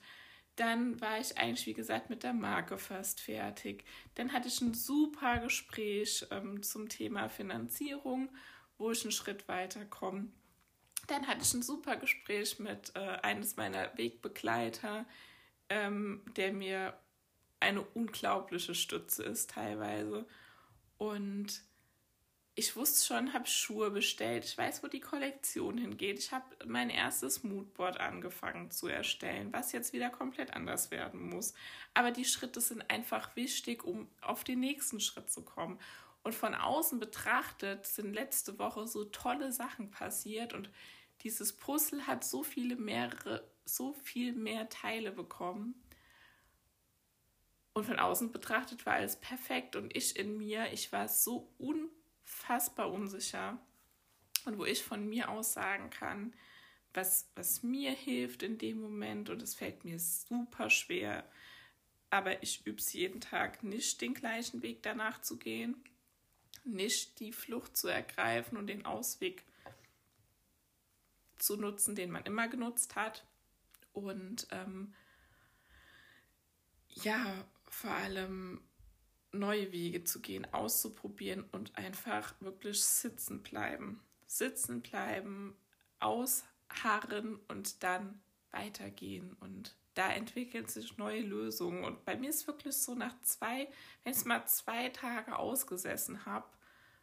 Dann 0.56 1.00
war 1.00 1.18
ich 1.18 1.36
eigentlich, 1.36 1.66
wie 1.66 1.74
gesagt, 1.74 2.10
mit 2.10 2.22
der 2.22 2.32
Marke 2.32 2.78
fast 2.78 3.20
fertig. 3.20 3.84
Dann 4.14 4.32
hatte 4.32 4.48
ich 4.48 4.60
ein 4.60 4.74
super 4.74 5.38
Gespräch 5.38 6.26
ähm, 6.30 6.62
zum 6.62 6.88
Thema 6.88 7.28
Finanzierung, 7.28 8.28
wo 8.78 8.92
ich 8.92 9.02
einen 9.02 9.12
Schritt 9.12 9.48
weiter 9.48 9.84
komme. 9.84 10.28
Dann 11.08 11.26
hatte 11.26 11.42
ich 11.42 11.52
ein 11.54 11.62
super 11.62 11.96
Gespräch 11.96 12.58
mit 12.58 12.92
äh, 12.94 13.18
eines 13.22 13.56
meiner 13.56 13.96
Wegbegleiter, 13.98 15.06
ähm, 15.68 16.22
der 16.36 16.52
mir 16.52 16.94
eine 17.60 17.82
unglaubliche 17.82 18.74
Stütze 18.74 19.24
ist 19.24 19.50
teilweise. 19.50 20.26
Und 20.98 21.62
ich 22.56 22.76
wusste 22.76 23.04
schon, 23.04 23.32
habe 23.32 23.46
Schuhe 23.46 23.90
bestellt. 23.90 24.44
Ich 24.44 24.56
weiß, 24.56 24.82
wo 24.82 24.86
die 24.86 25.00
Kollektion 25.00 25.76
hingeht. 25.76 26.20
Ich 26.20 26.30
habe 26.30 26.44
mein 26.66 26.88
erstes 26.88 27.42
Moodboard 27.42 27.98
angefangen 27.98 28.70
zu 28.70 28.86
erstellen, 28.86 29.52
was 29.52 29.72
jetzt 29.72 29.92
wieder 29.92 30.08
komplett 30.08 30.54
anders 30.54 30.92
werden 30.92 31.28
muss. 31.28 31.54
Aber 31.94 32.12
die 32.12 32.24
Schritte 32.24 32.60
sind 32.60 32.88
einfach 32.90 33.34
wichtig, 33.34 33.82
um 33.82 34.08
auf 34.20 34.44
den 34.44 34.60
nächsten 34.60 35.00
Schritt 35.00 35.30
zu 35.32 35.42
kommen. 35.42 35.80
Und 36.22 36.34
von 36.34 36.54
außen 36.54 37.00
betrachtet 37.00 37.86
sind 37.86 38.14
letzte 38.14 38.58
Woche 38.58 38.86
so 38.86 39.04
tolle 39.04 39.52
Sachen 39.52 39.90
passiert 39.90 40.52
und 40.54 40.70
dieses 41.22 41.52
Puzzle 41.52 42.06
hat 42.06 42.24
so 42.24 42.42
viele 42.42 42.76
mehrere, 42.76 43.46
so 43.64 43.92
viel 43.92 44.32
mehr 44.32 44.68
Teile 44.68 45.10
bekommen. 45.10 45.74
Und 47.72 47.84
von 47.84 47.98
außen 47.98 48.30
betrachtet 48.30 48.86
war 48.86 48.94
alles 48.94 49.16
perfekt 49.16 49.74
und 49.74 49.94
ich 49.96 50.16
in 50.16 50.38
mir, 50.38 50.72
ich 50.72 50.92
war 50.92 51.08
so 51.08 51.52
unfassbar 52.24 52.90
unsicher. 52.90 53.58
Und 54.44 54.58
wo 54.58 54.64
ich 54.64 54.82
von 54.82 55.08
mir 55.08 55.30
aus 55.30 55.54
sagen 55.54 55.90
kann, 55.90 56.34
was, 56.92 57.30
was 57.34 57.62
mir 57.62 57.92
hilft 57.92 58.42
in 58.42 58.58
dem 58.58 58.80
Moment 58.80 59.30
und 59.30 59.42
es 59.42 59.54
fällt 59.54 59.84
mir 59.84 59.98
super 59.98 60.70
schwer, 60.70 61.28
aber 62.10 62.42
ich 62.42 62.64
übe 62.66 62.78
es 62.78 62.92
jeden 62.92 63.20
Tag 63.20 63.64
nicht, 63.64 64.00
den 64.00 64.14
gleichen 64.14 64.62
Weg 64.62 64.82
danach 64.82 65.20
zu 65.20 65.38
gehen, 65.38 65.82
nicht 66.64 67.18
die 67.18 67.32
Flucht 67.32 67.76
zu 67.76 67.88
ergreifen 67.88 68.56
und 68.56 68.68
den 68.68 68.86
Ausweg 68.86 69.42
zu 71.38 71.56
nutzen, 71.56 71.96
den 71.96 72.10
man 72.10 72.24
immer 72.24 72.48
genutzt 72.48 72.94
hat. 72.94 73.24
Und 73.92 74.46
ähm, 74.50 74.94
ja, 76.88 77.44
vor 77.66 77.90
allem 77.90 78.60
neue 79.34 79.72
Wege 79.72 80.04
zu 80.04 80.20
gehen, 80.20 80.46
auszuprobieren 80.52 81.44
und 81.52 81.76
einfach 81.76 82.34
wirklich 82.40 82.82
sitzen 82.82 83.42
bleiben. 83.42 84.00
Sitzen 84.26 84.80
bleiben, 84.80 85.56
ausharren 86.00 87.38
und 87.48 87.82
dann 87.82 88.20
weitergehen. 88.50 89.36
Und 89.40 89.76
da 89.94 90.12
entwickeln 90.12 90.66
sich 90.66 90.96
neue 90.96 91.20
Lösungen. 91.20 91.84
Und 91.84 92.04
bei 92.04 92.16
mir 92.16 92.30
ist 92.30 92.46
wirklich 92.46 92.76
so 92.76 92.94
nach 92.94 93.20
zwei, 93.22 93.68
wenn 94.02 94.12
ich 94.12 94.24
mal 94.24 94.46
zwei 94.46 94.88
Tage 94.88 95.36
ausgesessen 95.36 96.24
habe, 96.26 96.46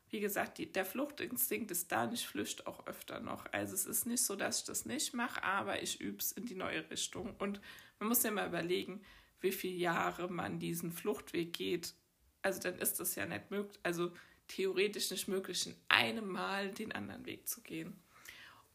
wie 0.10 0.20
gesagt, 0.20 0.58
die, 0.58 0.70
der 0.70 0.86
Fluchtinstinkt 0.86 1.72
ist 1.72 1.92
da 1.92 2.04
und 2.04 2.14
ich 2.14 2.28
flüchte 2.28 2.68
auch 2.68 2.86
öfter 2.86 3.22
noch. 3.22 3.46
Also 3.54 3.74
es 3.74 3.86
ist 3.86 4.06
nicht 4.06 4.22
so, 4.22 4.36
dass 4.36 4.60
ich 4.60 4.66
das 4.66 4.86
nicht 4.86 5.14
mache, 5.14 5.42
aber 5.42 5.82
ich 5.82 6.02
übe 6.02 6.18
es 6.18 6.34
in 6.34 6.46
die 6.46 6.56
neue 6.56 6.90
Richtung. 6.90 7.34
Und 7.38 7.62
man 7.98 8.10
muss 8.10 8.24
ja 8.24 8.32
mal 8.32 8.48
überlegen, 8.48 9.02
wie 9.40 9.54
viele 9.54 9.78
Jahre 9.78 10.30
man 10.30 10.60
diesen 10.60 10.92
Fluchtweg 10.92 11.54
geht. 11.54 11.94
Also 12.42 12.60
dann 12.60 12.76
ist 12.80 13.00
das 13.00 13.16
ja 13.16 13.26
nicht 13.26 13.52
möglich, 13.52 13.80
also 13.84 14.12
theoretisch 14.48 15.12
nicht 15.12 15.28
möglich, 15.28 15.68
in 15.68 15.76
einem 15.90 16.28
Mal 16.28 16.72
den 16.72 16.92
anderen 16.92 17.26
Weg 17.26 17.48
zu 17.48 17.62
gehen. 17.62 18.00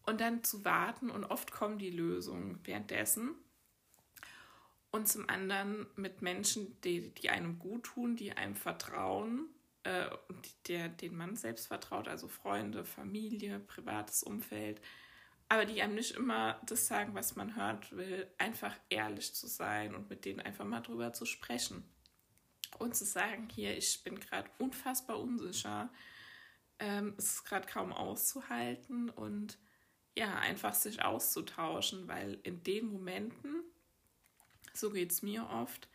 Und 0.05 0.21
dann 0.21 0.45
zu 0.45 0.65
warten 0.65 1.11
und 1.11 1.25
oft 1.25 1.51
kommen 1.51 1.79
die 1.79 1.91
Lösungen 1.91 2.61
währenddessen. 2.65 3.35
Und 4.93 5.09
zum 5.09 5.29
anderen 5.29 5.87
mit 5.97 6.23
Menschen, 6.23 6.81
die, 6.83 7.13
die 7.15 7.29
einem 7.29 7.59
gut 7.59 7.85
tun, 7.85 8.17
die 8.17 8.33
einem 8.33 8.55
vertrauen 8.55 9.49
äh, 9.87 10.11
der, 10.67 10.89
den 10.89 11.17
man 11.17 11.37
selbst 11.37 11.69
vertraut, 11.69 12.09
also 12.09 12.27
Freunde, 12.27 12.85
Familie, 12.85 13.61
privates 13.61 14.25
Umfeld, 14.25 14.81
aber 15.49 15.65
die 15.65 15.81
einem 15.81 15.95
nicht 15.95 16.17
immer 16.17 16.61
das 16.67 16.89
sagen, 16.89 17.15
was 17.15 17.37
man 17.37 17.55
hört 17.55 17.97
will, 17.97 18.27
einfach 18.37 18.75
ehrlich 18.91 19.33
zu 19.33 19.47
sein 19.47 19.95
und 19.95 20.11
mit 20.11 20.25
denen 20.25 20.41
einfach 20.41 20.65
mal 20.65 20.81
drüber 20.81 21.13
zu 21.13 21.25
sprechen. 21.25 21.85
Und 22.79 22.95
zu 22.95 23.05
sagen, 23.05 23.49
hier, 23.55 23.77
ich 23.77 24.03
bin 24.05 24.21
gerade 24.21 24.51
unfassbar 24.59 25.19
unsicher, 25.19 25.91
ähm, 26.79 27.15
es 27.17 27.37
ist 27.37 27.45
gerade 27.45 27.67
kaum 27.67 27.93
auszuhalten 27.93 29.09
und 29.09 29.59
ja, 30.15 30.35
einfach 30.39 30.75
sich 30.75 31.03
auszutauschen, 31.03 32.09
weil 32.09 32.39
in 32.43 32.63
den 32.63 32.87
Momenten, 32.87 33.63
so 34.73 34.91
geht 34.91 35.13
es 35.13 35.23
mir 35.23 35.49
oft, 35.51 35.89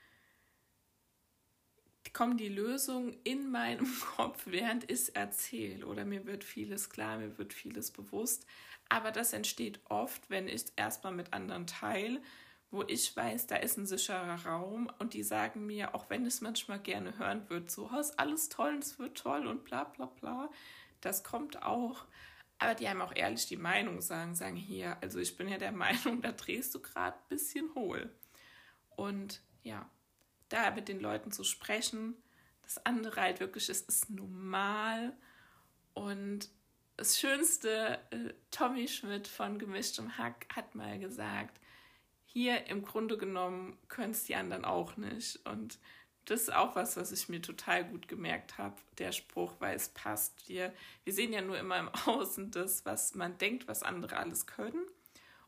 kommen 2.13 2.38
die 2.38 2.50
Lösungen 2.50 3.17
in 3.23 3.51
meinem 3.51 3.88
Kopf, 4.15 4.43
während 4.45 4.85
ich 4.85 5.01
es 5.01 5.09
erzähle. 5.09 5.85
Oder 5.85 6.05
mir 6.05 6.25
wird 6.25 6.43
vieles 6.43 6.89
klar, 6.89 7.17
mir 7.17 7.38
wird 7.38 7.53
vieles 7.53 7.91
bewusst. 7.91 8.45
Aber 8.89 9.11
das 9.11 9.33
entsteht 9.33 9.79
oft, 9.85 10.29
wenn 10.29 10.47
ich 10.47 10.55
es 10.55 10.69
erstmal 10.75 11.13
mit 11.13 11.33
anderen 11.33 11.67
teile, 11.67 12.21
wo 12.71 12.83
ich 12.87 13.15
weiß, 13.15 13.47
da 13.47 13.57
ist 13.57 13.77
ein 13.77 13.85
sicherer 13.85 14.45
Raum 14.45 14.89
und 14.97 15.13
die 15.13 15.23
sagen 15.23 15.65
mir, 15.65 15.93
auch 15.93 16.09
wenn 16.09 16.25
es 16.25 16.39
manchmal 16.39 16.79
gerne 16.79 17.17
hören 17.19 17.49
wird, 17.49 17.69
so, 17.69 17.91
oh, 17.93 17.99
ist 17.99 18.17
alles 18.17 18.47
toll 18.47 18.75
und 18.75 18.83
es 18.83 18.97
wird 18.97 19.17
toll 19.17 19.45
und 19.45 19.65
bla 19.65 19.83
bla 19.83 20.05
bla. 20.05 20.49
Das 21.01 21.23
kommt 21.23 21.63
auch. 21.63 22.05
Aber 22.59 22.75
die 22.75 22.87
einem 22.87 23.01
auch 23.01 23.15
ehrlich 23.15 23.48
die 23.48 23.57
Meinung 23.57 24.01
sagen, 24.01 24.35
sagen 24.35 24.55
hier, 24.55 24.98
also 25.01 25.19
ich 25.19 25.35
bin 25.35 25.50
ja 25.50 25.57
der 25.57 25.72
Meinung, 25.74 26.22
da 26.22 26.31
drehst 26.31 26.74
du 26.74 26.81
gerade 26.81 27.17
ein 27.17 27.29
bisschen 27.29 27.75
hohl. 27.75 28.09
Und 28.96 29.41
ja, 29.63 29.89
da 30.48 30.72
mit 30.72 30.87
den 30.87 31.00
Leuten 31.00 31.31
zu 31.31 31.43
sprechen. 31.43 32.15
Das 32.61 32.85
andere 32.85 33.19
halt 33.19 33.39
wirklich, 33.39 33.67
es 33.69 33.81
ist 33.81 34.09
normal. 34.09 35.13
Und 35.93 36.50
das 36.96 37.19
Schönste, 37.19 38.00
äh, 38.11 38.33
Tommy 38.51 38.87
Schmidt 38.87 39.27
von 39.27 39.57
Gemischtem 39.57 40.17
Hack 40.17 40.46
hat 40.55 40.75
mal 40.75 41.00
gesagt, 41.00 41.59
hier 42.33 42.67
im 42.67 42.83
Grunde 42.83 43.17
genommen 43.17 43.77
können 43.89 44.11
es 44.11 44.24
die 44.24 44.35
anderen 44.35 44.63
auch 44.63 44.96
nicht. 44.96 45.46
Und 45.46 45.79
das 46.25 46.44
ist 46.44 46.53
auch 46.53 46.75
was, 46.75 46.96
was 46.96 47.11
ich 47.11 47.27
mir 47.27 47.41
total 47.41 47.83
gut 47.83 48.07
gemerkt 48.07 48.57
habe, 48.57 48.75
der 48.98 49.11
Spruch, 49.11 49.55
weil 49.59 49.75
es 49.75 49.89
passt. 49.89 50.48
Wir, 50.48 50.74
wir 51.03 51.13
sehen 51.13 51.33
ja 51.33 51.41
nur 51.41 51.57
immer 51.57 51.77
im 51.77 51.89
Außen 52.05 52.51
das, 52.51 52.85
was 52.85 53.15
man 53.15 53.37
denkt, 53.37 53.67
was 53.67 53.83
andere 53.83 54.17
alles 54.17 54.46
können. 54.46 54.85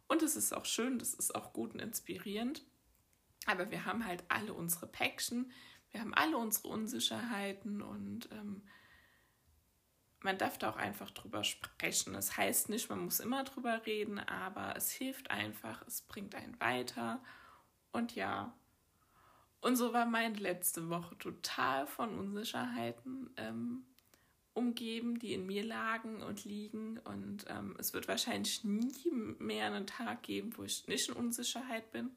Und 0.08 0.22
es 0.24 0.36
ist 0.36 0.54
auch 0.54 0.65
schön, 0.65 1.00
das 1.00 1.13
ist 1.13 1.34
auch 1.36 1.54
gut 1.54 1.74
und 1.74 1.80
inspirierend. 1.80 2.63
Aber 3.46 3.72
wir 3.72 3.86
haben 3.86 4.06
halt 4.06 4.24
alle 4.28 4.54
unsere 4.54 4.88
Päckchen, 4.88 5.52
wir 5.91 6.02
haben 6.02 6.13
alle 6.13 6.38
unsere 6.38 6.67
Unsicherheiten 6.69 7.82
und 7.82 8.30
ähm, 8.32 8.63
man 10.24 10.38
darf 10.38 10.58
da 10.58 10.70
auch 10.70 10.78
einfach 10.78 11.12
drüber 11.12 11.44
sprechen. 11.44 12.14
Das 12.14 12.38
heißt 12.38 12.70
nicht, 12.70 12.90
man 12.90 13.00
muss 13.00 13.20
immer 13.20 13.44
drüber 13.44 13.86
reden, 13.86 14.20
aber 14.20 14.76
es 14.76 14.92
hilft 14.92 15.32
einfach, 15.32 15.86
es 15.88 16.02
bringt 16.02 16.36
einen 16.36 16.60
weiter. 16.60 17.22
Und 17.92 18.16
ja, 18.16 18.54
und 19.62 19.76
so 19.76 19.94
war 19.94 20.06
meine 20.06 20.38
letzte 20.38 20.90
Woche 20.90 21.18
total 21.18 21.88
von 21.88 22.18
Unsicherheiten 22.18 23.30
ähm, 23.38 23.86
umgeben, 24.54 25.20
die 25.20 25.34
in 25.34 25.46
mir 25.46 25.64
lagen 25.64 26.22
und 26.22 26.46
liegen. 26.46 27.00
Und 27.00 27.46
ähm, 27.50 27.76
es 27.80 27.94
wird 27.94 28.08
wahrscheinlich 28.08 28.64
nie 28.64 29.12
mehr 29.40 29.68
einen 29.68 29.88
Tag 29.88 30.24
geben, 30.24 30.54
wo 30.58 30.64
ich 30.64 30.88
nicht 30.88 31.10
in 31.10 31.16
Unsicherheit 31.16 31.92
bin 31.92 32.12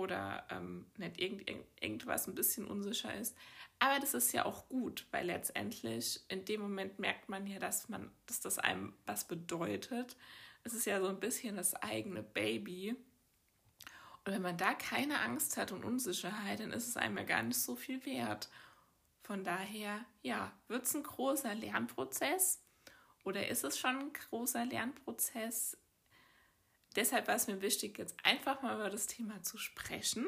oder 0.00 0.46
ähm, 0.50 0.86
nicht 0.96 1.20
irgend, 1.20 1.48
irgendwas 1.80 2.26
ein 2.26 2.34
bisschen 2.34 2.66
unsicher 2.66 3.14
ist. 3.14 3.36
Aber 3.78 3.98
das 3.98 4.14
ist 4.14 4.32
ja 4.32 4.44
auch 4.44 4.68
gut, 4.68 5.06
weil 5.10 5.26
letztendlich 5.26 6.20
in 6.28 6.44
dem 6.44 6.60
Moment 6.60 6.98
merkt 6.98 7.28
man 7.28 7.46
ja, 7.46 7.58
dass 7.58 7.88
man, 7.88 8.10
dass 8.26 8.40
das 8.40 8.58
einem 8.58 8.94
was 9.06 9.26
bedeutet. 9.26 10.16
Es 10.64 10.74
ist 10.74 10.84
ja 10.86 11.00
so 11.00 11.08
ein 11.08 11.20
bisschen 11.20 11.56
das 11.56 11.74
eigene 11.74 12.22
Baby. 12.22 12.96
Und 14.24 14.34
wenn 14.34 14.42
man 14.42 14.58
da 14.58 14.74
keine 14.74 15.20
Angst 15.20 15.56
hat 15.56 15.72
und 15.72 15.84
Unsicherheit, 15.84 16.60
dann 16.60 16.72
ist 16.72 16.88
es 16.88 16.96
einem 16.96 17.16
ja 17.16 17.24
gar 17.24 17.42
nicht 17.42 17.58
so 17.58 17.74
viel 17.74 18.04
wert. 18.04 18.50
Von 19.22 19.44
daher, 19.44 20.04
ja, 20.22 20.52
wird 20.68 20.82
es 20.82 20.94
ein 20.94 21.02
großer 21.02 21.54
Lernprozess 21.54 22.62
oder 23.24 23.48
ist 23.48 23.64
es 23.64 23.78
schon 23.78 23.96
ein 23.96 24.12
großer 24.12 24.66
Lernprozess? 24.66 25.78
Deshalb 26.96 27.28
war 27.28 27.36
es 27.36 27.46
mir 27.46 27.60
wichtig, 27.62 27.98
jetzt 27.98 28.16
einfach 28.22 28.62
mal 28.62 28.74
über 28.74 28.90
das 28.90 29.06
Thema 29.06 29.42
zu 29.42 29.58
sprechen. 29.58 30.26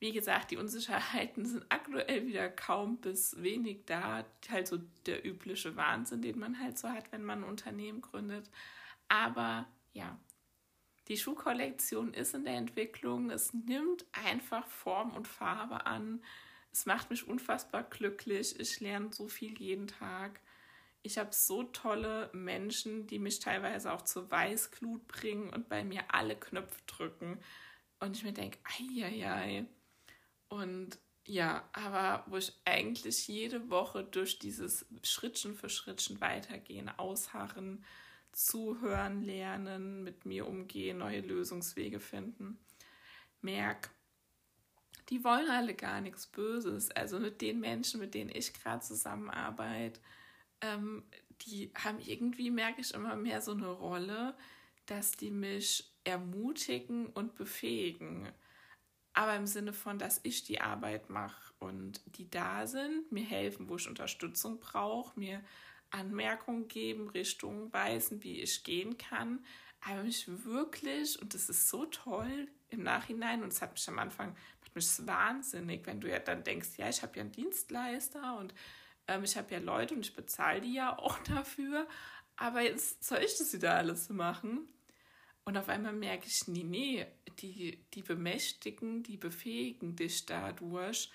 Wie 0.00 0.12
gesagt, 0.12 0.52
die 0.52 0.56
Unsicherheiten 0.56 1.44
sind 1.44 1.66
aktuell 1.70 2.26
wieder 2.26 2.48
kaum 2.48 3.00
bis 3.00 3.42
wenig 3.42 3.84
da. 3.86 4.24
Halt 4.48 4.68
so 4.68 4.78
der 5.06 5.26
übliche 5.26 5.74
Wahnsinn, 5.76 6.22
den 6.22 6.38
man 6.38 6.60
halt 6.60 6.78
so 6.78 6.88
hat, 6.88 7.10
wenn 7.10 7.24
man 7.24 7.42
ein 7.42 7.48
Unternehmen 7.48 8.00
gründet. 8.00 8.48
Aber 9.08 9.66
ja, 9.92 10.18
die 11.08 11.16
Schuhkollektion 11.16 12.14
ist 12.14 12.34
in 12.34 12.44
der 12.44 12.54
Entwicklung. 12.54 13.30
Es 13.30 13.52
nimmt 13.52 14.04
einfach 14.12 14.68
Form 14.68 15.14
und 15.14 15.26
Farbe 15.26 15.86
an. 15.86 16.22
Es 16.70 16.86
macht 16.86 17.10
mich 17.10 17.26
unfassbar 17.26 17.82
glücklich. 17.82 18.60
Ich 18.60 18.78
lerne 18.78 19.12
so 19.12 19.26
viel 19.26 19.58
jeden 19.58 19.88
Tag. 19.88 20.40
Ich 21.02 21.18
habe 21.18 21.30
so 21.32 21.62
tolle 21.62 22.30
Menschen, 22.32 23.06
die 23.06 23.18
mich 23.18 23.38
teilweise 23.40 23.92
auch 23.92 24.02
zur 24.02 24.30
Weißglut 24.30 25.06
bringen 25.06 25.50
und 25.50 25.68
bei 25.68 25.84
mir 25.84 26.02
alle 26.08 26.36
Knöpfe 26.36 26.80
drücken. 26.86 27.38
Und 28.00 28.16
ich 28.16 28.24
mir 28.24 28.32
denke, 28.32 28.58
ei. 28.64 29.64
Und 30.48 30.98
ja, 31.26 31.68
aber 31.72 32.24
wo 32.26 32.36
ich 32.36 32.52
eigentlich 32.64 33.28
jede 33.28 33.70
Woche 33.70 34.02
durch 34.02 34.38
dieses 34.38 34.86
Schrittchen 35.02 35.54
für 35.54 35.68
Schrittchen 35.68 36.20
weitergehen, 36.20 36.88
ausharren, 36.88 37.84
zuhören, 38.32 39.22
lernen, 39.22 40.04
mit 40.04 40.24
mir 40.24 40.46
umgehen, 40.46 40.98
neue 40.98 41.20
Lösungswege 41.20 42.00
finden, 42.00 42.58
merke, 43.40 43.90
die 45.10 45.24
wollen 45.24 45.50
alle 45.50 45.74
gar 45.74 46.00
nichts 46.00 46.26
Böses. 46.26 46.90
Also 46.90 47.18
mit 47.18 47.40
den 47.40 47.60
Menschen, 47.60 48.00
mit 48.00 48.14
denen 48.14 48.30
ich 48.34 48.52
gerade 48.52 48.80
zusammenarbeite, 48.84 50.00
ähm, 50.60 51.04
die 51.42 51.72
haben 51.74 51.98
irgendwie, 52.00 52.50
merke 52.50 52.80
ich 52.80 52.94
immer 52.94 53.16
mehr 53.16 53.40
so 53.40 53.52
eine 53.52 53.68
Rolle, 53.68 54.36
dass 54.86 55.12
die 55.12 55.30
mich 55.30 55.92
ermutigen 56.04 57.06
und 57.06 57.34
befähigen. 57.34 58.28
Aber 59.12 59.36
im 59.36 59.46
Sinne 59.46 59.72
von, 59.72 59.98
dass 59.98 60.20
ich 60.22 60.44
die 60.44 60.60
Arbeit 60.60 61.10
mache 61.10 61.52
und 61.58 62.00
die 62.06 62.30
da 62.30 62.66
sind, 62.66 63.10
mir 63.10 63.24
helfen, 63.24 63.68
wo 63.68 63.76
ich 63.76 63.88
Unterstützung 63.88 64.60
brauche, 64.60 65.18
mir 65.18 65.42
Anmerkungen 65.90 66.68
geben, 66.68 67.08
Richtungen 67.08 67.72
weisen, 67.72 68.22
wie 68.22 68.40
ich 68.40 68.62
gehen 68.64 68.96
kann. 68.96 69.44
Aber 69.80 70.02
mich 70.02 70.26
wirklich, 70.44 71.20
und 71.20 71.34
das 71.34 71.48
ist 71.48 71.68
so 71.68 71.86
toll 71.86 72.48
im 72.68 72.82
Nachhinein, 72.82 73.42
und 73.42 73.52
es 73.52 73.62
hat 73.62 73.72
mich 73.72 73.88
am 73.88 73.98
Anfang, 73.98 74.36
mich 74.78 74.86
ist 74.86 75.06
wahnsinnig, 75.06 75.86
wenn 75.86 76.00
du 76.00 76.08
ja 76.08 76.20
dann 76.20 76.44
denkst, 76.44 76.70
ja, 76.76 76.88
ich 76.88 77.02
habe 77.02 77.16
ja 77.16 77.22
einen 77.22 77.32
Dienstleister 77.32 78.38
und 78.38 78.54
ähm, 79.08 79.24
ich 79.24 79.36
habe 79.36 79.52
ja 79.52 79.58
Leute 79.58 79.94
und 79.94 80.06
ich 80.06 80.14
bezahle 80.14 80.60
die 80.60 80.74
ja 80.74 80.96
auch 80.98 81.18
dafür, 81.24 81.88
aber 82.36 82.62
jetzt 82.62 83.02
soll 83.04 83.18
ich 83.18 83.36
das 83.36 83.52
wieder 83.52 83.74
alles 83.74 84.08
machen? 84.08 84.68
Und 85.44 85.56
auf 85.56 85.68
einmal 85.68 85.94
merke 85.94 86.26
ich, 86.26 86.46
nee, 86.46 86.62
nee, 86.62 87.06
die, 87.40 87.82
die 87.94 88.02
bemächtigen, 88.02 89.02
die 89.02 89.16
befähigen 89.16 89.96
dich 89.96 90.26
dadurch, 90.26 91.10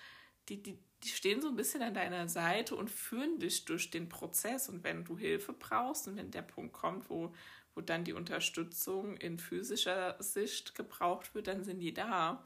die, 0.48 0.60
die, 0.60 0.78
die 1.04 1.08
stehen 1.08 1.40
so 1.40 1.48
ein 1.48 1.56
bisschen 1.56 1.82
an 1.82 1.94
deiner 1.94 2.28
Seite 2.28 2.74
und 2.74 2.90
führen 2.90 3.38
dich 3.38 3.64
durch 3.64 3.90
den 3.90 4.08
Prozess. 4.08 4.68
Und 4.68 4.82
wenn 4.82 5.04
du 5.04 5.16
Hilfe 5.16 5.52
brauchst 5.52 6.08
und 6.08 6.16
wenn 6.16 6.32
der 6.32 6.42
Punkt 6.42 6.72
kommt, 6.72 7.08
wo, 7.10 7.32
wo 7.74 7.80
dann 7.80 8.04
die 8.04 8.12
Unterstützung 8.12 9.16
in 9.16 9.38
physischer 9.38 10.16
Sicht 10.20 10.74
gebraucht 10.74 11.34
wird, 11.34 11.46
dann 11.46 11.62
sind 11.62 11.78
die 11.78 11.94
da. 11.94 12.44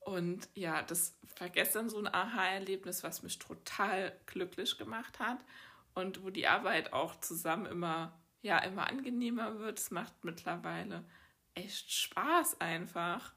Und 0.00 0.48
ja, 0.54 0.82
das 0.82 1.16
war 1.38 1.48
gestern 1.48 1.88
so 1.88 1.98
ein 1.98 2.12
Aha-Erlebnis, 2.12 3.02
was 3.02 3.22
mich 3.22 3.38
total 3.38 4.16
glücklich 4.26 4.78
gemacht 4.78 5.18
hat 5.18 5.38
und 5.94 6.24
wo 6.24 6.30
die 6.30 6.48
Arbeit 6.48 6.92
auch 6.92 7.20
zusammen 7.20 7.66
immer 7.66 8.20
ja 8.42 8.58
immer 8.58 8.88
angenehmer 8.88 9.58
wird. 9.58 9.78
Es 9.78 9.90
macht 9.90 10.24
mittlerweile 10.24 11.04
echt 11.54 11.92
Spaß 11.92 12.60
einfach. 12.60 13.34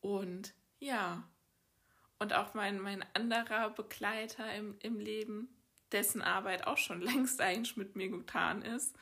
Und 0.00 0.54
ja, 0.78 1.28
und 2.18 2.32
auch 2.32 2.54
mein, 2.54 2.80
mein 2.80 3.04
anderer 3.14 3.70
Begleiter 3.70 4.52
im, 4.54 4.76
im 4.80 4.98
Leben, 4.98 5.48
dessen 5.92 6.22
Arbeit 6.22 6.66
auch 6.66 6.78
schon 6.78 7.00
längst 7.02 7.40
eigentlich 7.40 7.76
mit 7.76 7.96
mir 7.96 8.08
getan 8.08 8.62
ist, 8.62 8.96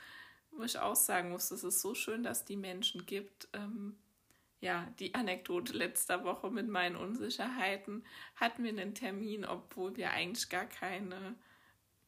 wo 0.51 0.63
ich 0.63 0.79
auch 0.79 0.97
sagen 0.97 1.31
muss, 1.31 1.51
es 1.51 1.65
ist 1.65 1.81
so 1.81 1.95
schön, 1.95 2.23
dass 2.23 2.45
die 2.45 2.57
Menschen 2.57 3.07
gibt. 3.07 3.49
Ähm, 3.53 3.99
ja, 4.65 4.89
die 4.99 5.15
Anekdote 5.15 5.73
letzter 5.75 6.25
Woche 6.25 6.51
mit 6.51 6.67
meinen 6.69 6.97
Unsicherheiten 6.97 8.03
hatten 8.35 8.65
wir 8.65 8.71
einen 8.71 8.95
Termin, 8.95 9.45
obwohl 9.45 9.95
wir 9.97 10.13
eigentlich 10.13 10.49
gar 10.49 10.65
keine, 10.65 11.35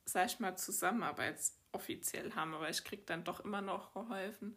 sag 0.07 0.29
ich 0.29 0.41
mal, 0.41 0.57
Zusammenarbeit 0.57 1.37
offiziell 1.73 2.33
haben, 2.33 2.55
aber 2.55 2.71
ich 2.71 2.83
kriege 2.83 3.03
dann 3.05 3.25
doch 3.25 3.41
immer 3.41 3.61
noch 3.61 3.93
geholfen. 3.93 4.57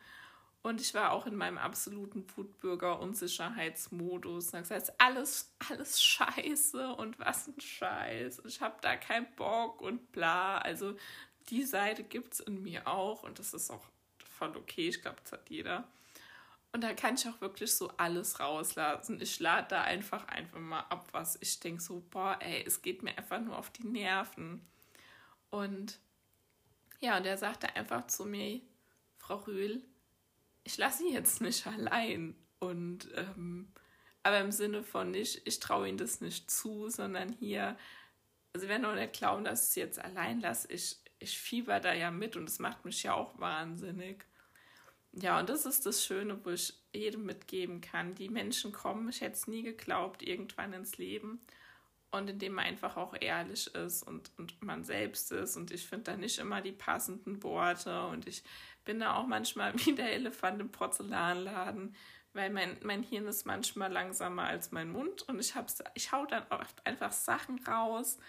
Und 0.62 0.80
ich 0.80 0.94
war 0.94 1.12
auch 1.12 1.26
in 1.26 1.36
meinem 1.36 1.58
absoluten 1.58 2.26
Wutbürger-Unsicherheitsmodus. 2.36 4.52
Das 4.52 4.72
heißt, 4.72 5.02
alles, 5.02 5.54
alles 5.70 6.02
scheiße 6.02 6.96
und 6.96 7.20
was 7.20 7.48
ein 7.48 7.60
Scheiß. 7.60 8.44
Ich 8.46 8.62
habe 8.62 8.78
da 8.82 8.96
keinen 8.96 9.28
Bock 9.36 9.82
und 9.82 10.14
bla. 10.14 10.60
Also 10.60 10.96
die 11.50 11.64
Seite 11.64 12.06
gibt 12.06 12.36
es 12.36 12.40
in 12.40 12.64
mir 12.64 12.88
auch 12.88 13.24
und 13.24 13.40
das 13.40 13.54
ist 13.54 13.72
auch 13.72 13.84
voll 14.24 14.56
okay. 14.56 14.88
Ich 14.88 15.02
glaube, 15.02 15.18
das 15.22 15.34
hat 15.34 15.50
jeder. 15.50 15.86
Und 16.72 16.84
da 16.84 16.94
kann 16.94 17.16
ich 17.16 17.28
auch 17.28 17.42
wirklich 17.42 17.74
so 17.74 17.90
alles 17.98 18.40
rauslassen. 18.40 19.20
Ich 19.22 19.40
lade 19.40 19.68
da 19.70 19.82
einfach 19.82 20.28
einfach 20.28 20.60
mal 20.60 20.82
ab, 20.82 21.08
was 21.12 21.38
ich 21.42 21.60
denke 21.60 21.82
so, 21.82 22.04
boah, 22.12 22.38
ey, 22.42 22.64
es 22.66 22.82
geht 22.82 23.02
mir 23.02 23.18
einfach 23.18 23.42
nur 23.42 23.58
auf 23.58 23.72
die 23.72 23.88
Nerven. 23.88 24.62
Und 25.50 26.00
ja, 27.00 27.18
und 27.18 27.26
er 27.26 27.38
sagte 27.38 27.76
einfach 27.76 28.08
zu 28.08 28.26
mir, 28.26 28.62
Frau 29.18 29.38
Rühl, 29.38 29.82
ich 30.64 30.78
lasse 30.78 31.04
ihn 31.04 31.14
jetzt 31.14 31.42
nicht 31.42 31.66
allein. 31.66 32.36
Und 32.60 33.08
ähm, 33.16 33.72
aber 34.24 34.40
im 34.40 34.52
Sinne 34.52 34.84
von 34.84 35.12
nicht, 35.12 35.42
ich 35.48 35.60
traue 35.60 35.90
ihm 35.90 35.98
das 35.98 36.22
nicht 36.22 36.52
zu, 36.52 36.90
sondern 36.90 37.32
hier, 37.34 37.78
also 38.54 38.68
wenn 38.68 38.84
du 38.84 38.94
nicht 38.94 39.14
glauben, 39.14 39.44
dass 39.44 39.64
ich 39.64 39.70
es 39.70 39.76
jetzt 39.76 40.00
allein 40.00 40.40
lasse, 40.42 40.72
ich, 40.72 40.98
ich 41.20 41.40
fieber 41.40 41.80
da 41.80 41.94
ja 41.94 42.12
mit 42.12 42.36
und 42.36 42.50
es 42.50 42.60
macht 42.60 42.86
mich 42.86 43.02
ja 43.04 43.14
auch 43.14 43.40
wahnsinnig. 43.40 44.26
Ja, 45.13 45.39
und 45.39 45.50
das 45.50 45.65
ist 45.65 45.86
das 45.86 46.06
Schöne, 46.06 46.43
wo 46.45 46.52
ich 46.52 46.74
jedem 46.93 47.26
mitgeben 47.26 47.82
kann. 47.82 48.15
Die 48.15 48.30
Menschen 48.30 48.72
kommen, 48.72 49.10
ich 49.10 49.22
hätte 49.22 49.34
es 49.34 49.48
nie 49.48 49.63
geglaubt, 49.63 50.22
irgendwann 50.22 50.74
ins 50.74 50.98
Leben 50.98 51.41
und 52.12 52.30
indem 52.30 52.54
man 52.54 52.65
einfach 52.65 52.98
auch 52.98 53.15
ehrlich 53.19 53.74
ist 53.76 54.04
und, 54.04 54.32
und 54.38 54.62
man 54.62 54.84
selbst 54.84 55.32
ist. 55.32 55.58
Und 55.58 55.72
ich 55.72 55.86
finde 55.86 56.12
da 56.12 56.17
nicht 56.17 56.39
immer 56.39 56.62
die 56.62 56.72
passenden 56.72 57.41
Worte 57.43 58.08
und 58.08 58.28
ich 58.28 58.43
bin 58.86 59.00
da 59.00 59.15
auch 59.15 59.28
manchmal 59.28 59.74
wie 59.86 59.93
der 59.95 60.13
Elefant 60.13 60.62
im 60.62 60.72
Porzellanladen, 60.72 61.95
weil 62.34 62.50
mein, 62.52 62.78
mein 62.84 63.04
Hirn 63.04 63.28
ist 63.28 63.45
manchmal 63.45 63.91
langsamer 63.91 64.43
als 64.43 64.72
mein 64.72 64.91
Mund 64.91 65.24
und 65.24 65.39
ich, 65.39 65.56
hab's, 65.56 65.84
ich 65.95 66.12
hau 66.12 66.26
dann 66.26 66.45
oft 66.50 66.86
einfach 66.86 67.12
Sachen 67.12 67.60
raus. 67.65 68.19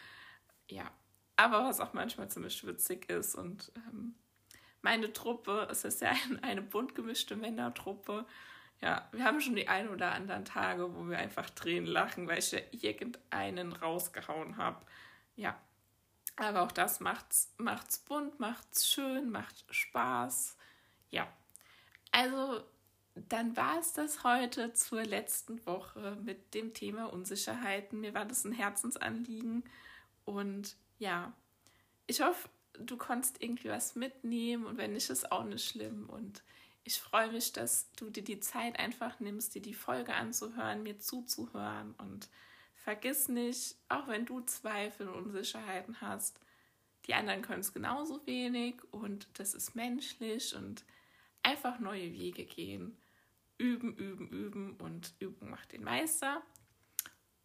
Ja, 0.70 0.90
aber 1.36 1.64
was 1.64 1.80
auch 1.80 1.92
manchmal 1.92 2.30
ziemlich 2.30 2.66
witzig 2.66 3.10
ist 3.10 3.34
und 3.34 3.72
ähm, 3.76 4.14
meine 4.82 5.12
Truppe, 5.12 5.68
es 5.70 5.84
ist 5.84 6.00
ja 6.00 6.12
eine, 6.42 6.62
bunt 6.62 6.94
gemischte 6.94 7.36
Männertruppe, 7.36 8.26
ja, 8.80 9.06
wir 9.12 9.24
haben 9.24 9.40
schon 9.40 9.56
die 9.56 9.68
ein 9.68 9.88
oder 9.90 10.12
anderen 10.12 10.44
Tage, 10.44 10.94
wo 10.94 11.06
wir 11.08 11.18
einfach 11.18 11.50
Tränen 11.50 11.86
lachen, 11.86 12.26
weil 12.26 12.38
ich 12.38 12.52
ja 12.52 12.60
irgendeinen 12.70 13.72
rausgehauen 13.72 14.56
habe. 14.56 14.86
Ja, 15.36 15.60
aber 16.36 16.62
auch 16.62 16.72
das 16.72 17.00
macht's, 17.00 17.52
macht's 17.58 17.98
bunt, 17.98 18.40
macht's 18.40 18.90
schön, 18.90 19.30
macht 19.30 19.64
Spaß. 19.68 20.56
Ja, 21.10 21.30
also 22.10 22.62
dann 23.14 23.54
war 23.56 23.78
es 23.78 23.92
das 23.92 24.24
heute 24.24 24.72
zur 24.72 25.04
letzten 25.04 25.64
Woche 25.66 26.16
mit 26.22 26.54
dem 26.54 26.72
Thema 26.72 27.12
Unsicherheiten. 27.12 28.00
Mir 28.00 28.14
war 28.14 28.24
das 28.24 28.44
ein 28.44 28.52
Herzensanliegen 28.52 29.64
und 30.24 30.76
ja, 30.98 31.34
ich 32.06 32.22
hoffe, 32.22 32.48
du 32.78 32.96
konntest 32.96 33.42
irgendwie 33.42 33.68
was 33.68 33.94
mitnehmen 33.94 34.66
und 34.66 34.78
wenn 34.78 34.92
nicht, 34.92 35.11
ist 35.11 35.33
auch 35.33 35.44
nicht 35.44 35.68
schlimm 35.68 36.09
und 36.09 36.42
ich 36.85 37.00
freue 37.00 37.30
mich, 37.30 37.52
dass 37.52 37.92
du 37.92 38.11
dir 38.11 38.24
die 38.24 38.40
Zeit 38.40 38.78
einfach 38.78 39.20
nimmst, 39.20 39.54
dir 39.54 39.62
die 39.62 39.74
Folge 39.74 40.14
anzuhören, 40.14 40.83
mir 40.83 40.98
zuzuhören 40.98 41.94
und 41.98 42.28
vergiss 42.74 43.28
nicht, 43.28 43.76
auch 43.88 44.09
wenn 44.09 44.24
du 44.24 44.40
Zweifel 44.40 45.09
und 45.09 45.26
Unsicherheiten 45.26 46.00
hast, 46.00 46.40
die 47.06 47.14
anderen 47.14 47.42
können 47.42 47.61
es 47.61 47.72
genauso 47.72 48.26
wenig 48.26 48.76
und 48.92 49.28
das 49.35 49.54
ist 49.54 49.74
menschlich 49.74 50.54
und 50.54 50.85
einfach 51.42 51.78
neue 51.80 52.12
Wege 52.12 52.44
gehen. 52.44 52.96
Üben, 53.59 53.94
üben, 53.94 54.28
üben 54.28 54.76
und 54.76 55.14
Übung 55.18 55.50
macht 55.50 55.72
den 55.72 55.85
Meister. 55.85 56.42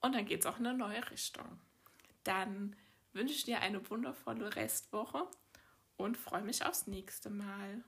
Und 0.02 0.16
dann 0.16 0.26
geht 0.26 0.42
es 0.42 0.46
auch 0.46 0.60
in 0.60 0.68
eine 0.68 0.78
neue 0.78 1.10
Richtung. 1.12 1.60
Dann 2.24 2.76
wünsche 3.16 3.46
dir 3.46 3.62
eine 3.62 3.90
wundervolle 3.90 4.56
Restwoche 4.56 5.28
und 5.98 6.18
freue 6.18 6.44
mich 6.44 6.66
aufs 6.66 6.88
nächste 6.88 7.30
Mal. 7.30 7.84